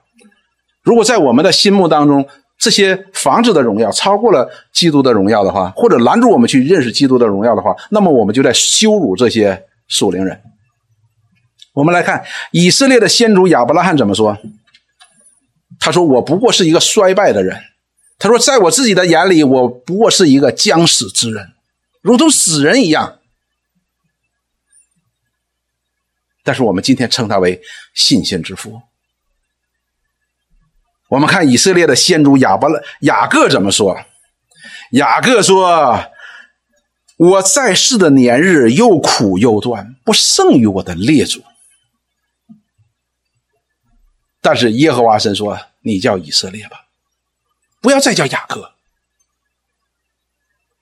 [0.82, 10.38] 如果在我们的心目当中，这些房子的荣耀超过了基督的荣耀的话，或者拦住我们去认识基督的荣耀的话，那么我们就在羞辱这些属灵人。
[11.72, 12.22] 我们来看
[12.52, 14.36] 以色列的先祖亚伯拉罕怎么说？
[15.80, 17.56] 他说：“我不过是一个衰败的人。”
[18.20, 21.46] 他说：“在我自己的眼里，我不过是一个将死之人，
[22.02, 23.15] 如同死人一样。”
[26.46, 27.60] 但是我们今天称他为
[27.92, 28.80] 信心之父。
[31.08, 34.00] 我们看以色列的先祖亚伯拉雅各怎么说？
[34.92, 36.08] 雅各说
[37.18, 41.42] ：“我在世的年日又苦又短，不胜于我的列祖。”
[44.40, 46.86] 但是耶和华神说：“你叫以色列吧，
[47.80, 48.72] 不要再叫雅各，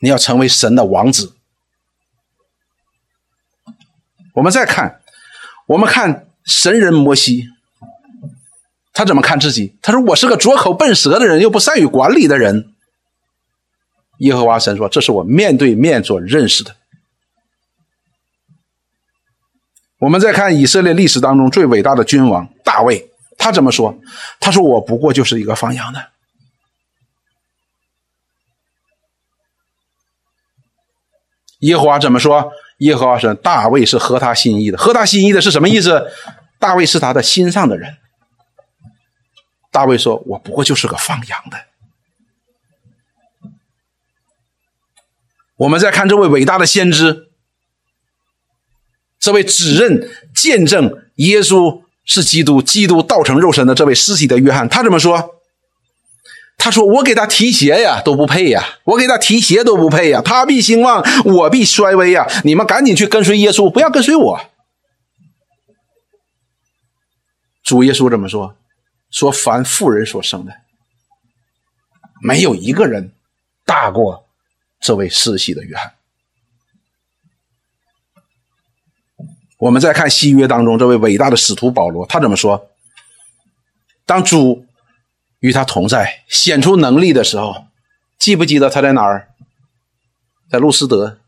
[0.01, 1.39] 你要成为神的王子。”
[4.35, 5.01] 我们再看，
[5.67, 7.49] 我们看神人摩西。
[8.97, 9.77] 他怎么看自己？
[9.83, 12.73] 他说：“我是个拙口笨舌的人，又不善于管理的人。”
[14.19, 16.77] 耶和华神说：“这是我面对面所认识的。”
[19.99, 23.99] 我们再看以色列历史当中最伟大的君王大卫，他怎么说？
[24.39, 26.11] 他说：“我不过就是一个放羊的。”
[31.61, 32.53] 耶和华怎么说？
[32.79, 34.79] 耶和华说：“大卫是合他心意的。
[34.79, 36.11] 合他心意的是什么意思？
[36.59, 37.97] 大卫是他的心上的人。”
[39.71, 41.59] 大卫说：“我不过就是个放羊的。”
[45.57, 47.29] 我们再看这位伟大的先知，
[49.21, 55.34] 这位指认、见证耶稣是基督、基督道成肉身的这位尸体的约翰，他怎么说？
[56.57, 58.79] 他说：“我给他提鞋呀，都不配呀！
[58.85, 60.23] 我给他提鞋都不配呀！
[60.25, 62.27] 他必兴旺，我必衰微呀！
[62.45, 64.41] 你们赶紧去跟随耶稣，不要跟随我。”
[67.63, 68.57] 主耶稣怎么说。
[69.11, 70.53] 说凡妇人所生的，
[72.21, 73.13] 没有一个人
[73.65, 74.27] 大过
[74.81, 75.95] 这位世袭的约翰。
[79.59, 82.73] 我们再看新约当中这位伟大的使徒保罗，他怎么说？
[84.05, 84.67] 当主
[85.45, 87.67] 与他同在，显出能力的时候，
[88.19, 89.29] 记不记得他在哪儿？
[90.51, 91.19] 在路斯德。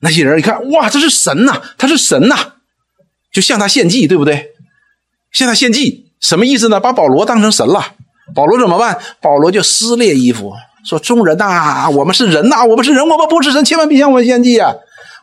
[0.00, 2.54] 那些人一看，哇，这是神呐，他是神呐，
[3.32, 4.50] 就向他献祭，对不对？
[5.30, 6.80] 向他献祭，什么意思呢？
[6.80, 7.94] 把保罗当成神了。
[8.34, 8.98] 保罗怎么办？
[9.20, 10.52] 保罗就撕裂衣服，
[10.84, 14.72] 说：“众人呐，我们是人呐，我们是人，我们不是神，千万别向我们献祭啊！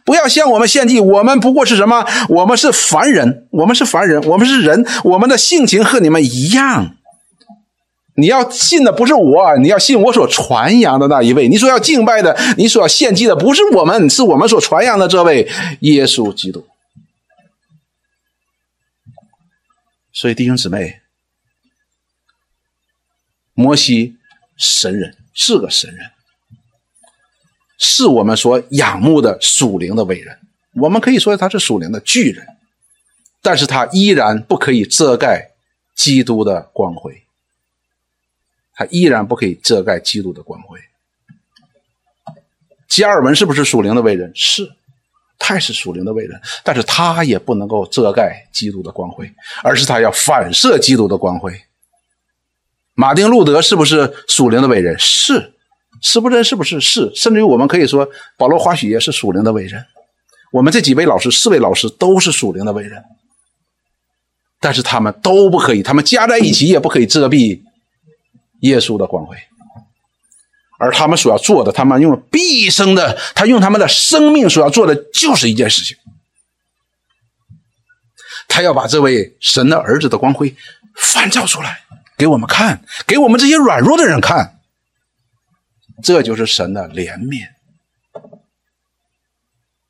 [0.05, 2.05] 不要向我们献祭，我们不过是什么？
[2.29, 6.95] 我们是凡人，我们是凡人，我们是人，我们的性情和你们一样。
[8.17, 11.49] 你要信的不是我，你要信我所传扬的那一位。
[11.49, 15.49] 你所要敬拜的，你所要献祭的，不是我们，是我们所传扬的这位
[15.81, 16.65] 耶稣基督。”
[20.13, 21.01] 所以，弟兄姊妹，
[23.53, 24.15] 摩西
[24.55, 26.11] 神人是个神人，
[27.77, 30.37] 是我们所仰慕的属灵的伟人。
[30.73, 32.45] 我们可以说他是属灵的巨人，
[33.41, 35.51] 但是他依然不可以遮盖
[35.95, 37.23] 基督的光辉。
[38.73, 40.79] 他依然不可以遮盖基督的光辉。
[42.87, 44.31] 加尔文是不是属灵的伟人？
[44.35, 44.71] 是。
[45.37, 49.29] 他也是属灵的伟人，但是他也不能够遮盖基督的光辉，
[49.63, 51.61] 而是他要反射基督的光辉。
[52.93, 54.97] 马丁路德是不是属灵的伟人？
[54.97, 55.54] 是，
[56.01, 56.43] 是不是？
[56.43, 56.79] 是不是？
[56.81, 59.83] 是，甚至于我们可以说，保罗·华许也是属灵的伟人。
[60.51, 63.03] 我们这几位老师，四位老师都是属灵的伟人，
[64.59, 67.61] 但是他们都不可以，他们加在一起也不可以遮蔽
[68.61, 69.35] 耶稣的光辉。
[70.77, 75.97] 而他们所要做的，他们用毕生的，他用他们的生命所要做的，就是一件事情。
[78.47, 80.55] 他要把这位神的儿子的光辉
[80.95, 81.79] 翻照出来，
[82.17, 84.54] 给我们看，给我们这些软弱的人看。
[86.03, 87.47] 这就是神的怜悯。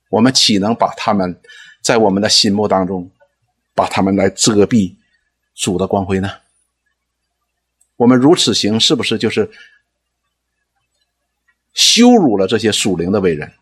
[0.10, 1.42] 我们岂能把他们
[1.82, 3.12] 在我们的心目当中，
[3.74, 4.96] 把他们来遮蔽
[5.56, 6.32] 主的光辉呢？
[7.98, 9.50] 我们如此行，是不是就是
[11.74, 13.54] 羞辱了这些属灵的伟人？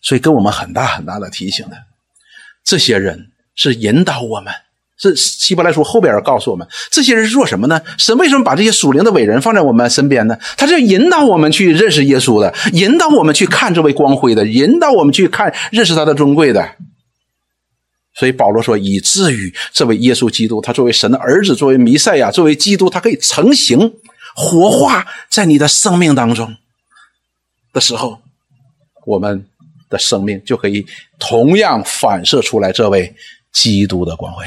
[0.00, 1.86] 所以，给我们很大很大的提醒的，
[2.64, 4.52] 这些人是引导我们。
[5.00, 7.80] 是希伯来书后边告诉我们，这些人是做什么呢？
[7.96, 10.36] 神为什么把这些属灵的伟人放在我们身边呢？
[10.56, 16.68] 他是引导我们去认识耶稣的，引导我们去看这位光辉的，引导我们去看认识他的尊贵的。
[18.14, 23.94] 所以保罗说，以至于这位耶稣基督，他作为神的儿子，作为弥赛亚，作为基督，他可以成型、
[24.34, 26.56] 活化在你的生命当中
[27.72, 28.18] 的时候，
[29.06, 29.46] 我们
[29.88, 30.84] 的生命就可以
[31.20, 33.14] 同样反射出来这位
[33.52, 34.44] 基督的光辉。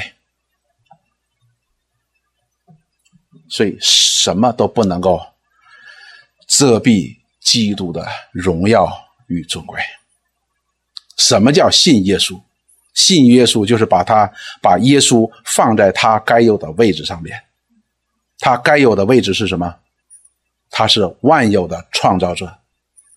[3.52, 5.20] 所以，什么都不能够
[6.48, 8.90] 遮蔽基督的荣耀
[9.26, 9.78] 与尊贵。
[11.18, 12.40] 什么叫信耶稣？
[12.94, 14.32] 信耶稣就是把他
[14.62, 17.38] 把耶稣放在他该有的位置上面。
[18.38, 19.76] 他该有的位置是什么？
[20.70, 22.50] 他是万有的创造者，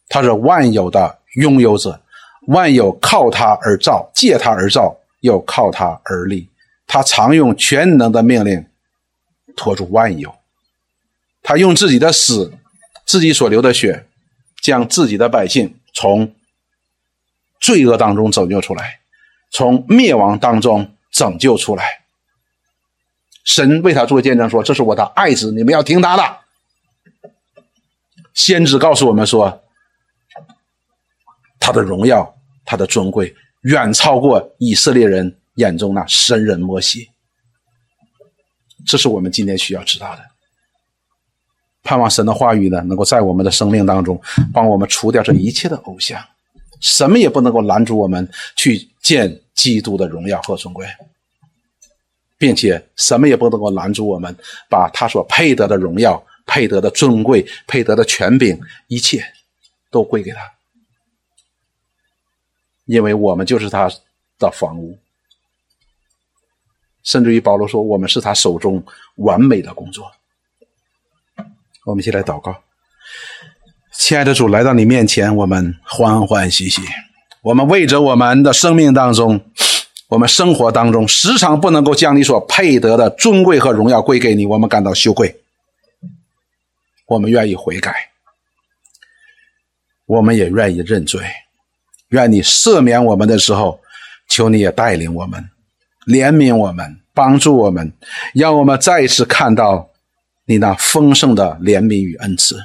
[0.09, 2.01] 他是万有的拥有者，
[2.47, 6.49] 万有靠他而造，借他而造，又靠他而立。
[6.85, 8.67] 他常用全能的命令。
[9.55, 10.35] 托住万有，
[11.41, 12.53] 他用自己的死，
[13.05, 14.05] 自己所流的血，
[14.61, 16.33] 将自己的百姓从
[17.59, 18.99] 罪恶当中拯救出来，
[19.51, 21.83] 从灭亡当中拯救出来。
[23.43, 26.37] 神为他做见证说：“这是我的爱子，你们要听他的。”
[28.33, 29.63] 先知告诉我们说
[31.59, 32.35] ：“他的荣耀，
[32.65, 37.09] 他的尊贵，远超过以色列人眼中那神人摩西。”
[38.85, 40.21] 这是我们今天需要知道的。
[41.83, 44.19] 盼望神的话语呢，能够在我们的生命当中，
[44.51, 46.19] 帮我们除掉这一切的偶像，
[46.79, 50.87] 什么也不能够拦住我们去见基督的荣耀和尊贵，
[52.39, 54.35] 并且什么也不能够拦住我们
[54.67, 59.23] 把他所配得的荣耀、配得的尊贵、配得的权柄，一切
[59.91, 60.39] 都归给他，
[62.85, 63.87] 因为我们就是他
[64.39, 64.97] 的房屋。
[67.05, 68.83] 甚至于保罗说：“我们是他手中
[69.15, 70.11] 完美的工作。”
[71.85, 72.63] 我们一起来祷告，
[73.93, 76.81] 亲爱的主，来到你面前，我们欢欢喜喜。
[77.43, 79.39] 我们为着我们的生命当中，
[80.07, 85.39] 我们生活当中时常不能够将你所配得的尊贵和荣耀归给你，我们感到羞愧。
[87.05, 87.93] 我们愿意悔改，
[90.07, 91.21] 我们也愿意认罪。
[92.07, 93.79] 愿你赦免我们的时候，
[94.27, 95.51] 求你也带领我们。
[96.05, 97.93] 怜悯我们，帮助我们，
[98.33, 99.89] 让我们再一次看到
[100.45, 102.63] 你那丰盛的怜悯与恩慈，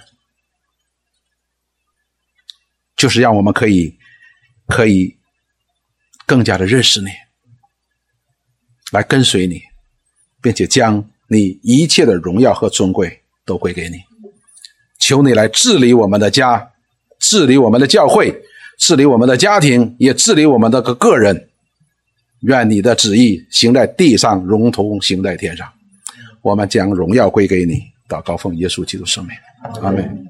[2.96, 3.96] 就是让我们可以
[4.66, 5.16] 可以
[6.26, 7.08] 更加的认识你，
[8.92, 9.62] 来跟随你，
[10.42, 14.02] 并且将你一切的荣耀和尊贵都归给你。
[14.98, 16.72] 求你来治理我们的家，
[17.18, 18.42] 治理我们的教会，
[18.78, 21.49] 治理我们的家庭，也治理我们的个个人。
[22.40, 25.66] 愿你的旨意行在地上，如同行在天上。
[26.42, 29.34] 我们将荣耀归给你，祷告奉耶稣基督圣名，
[29.82, 30.26] 阿门。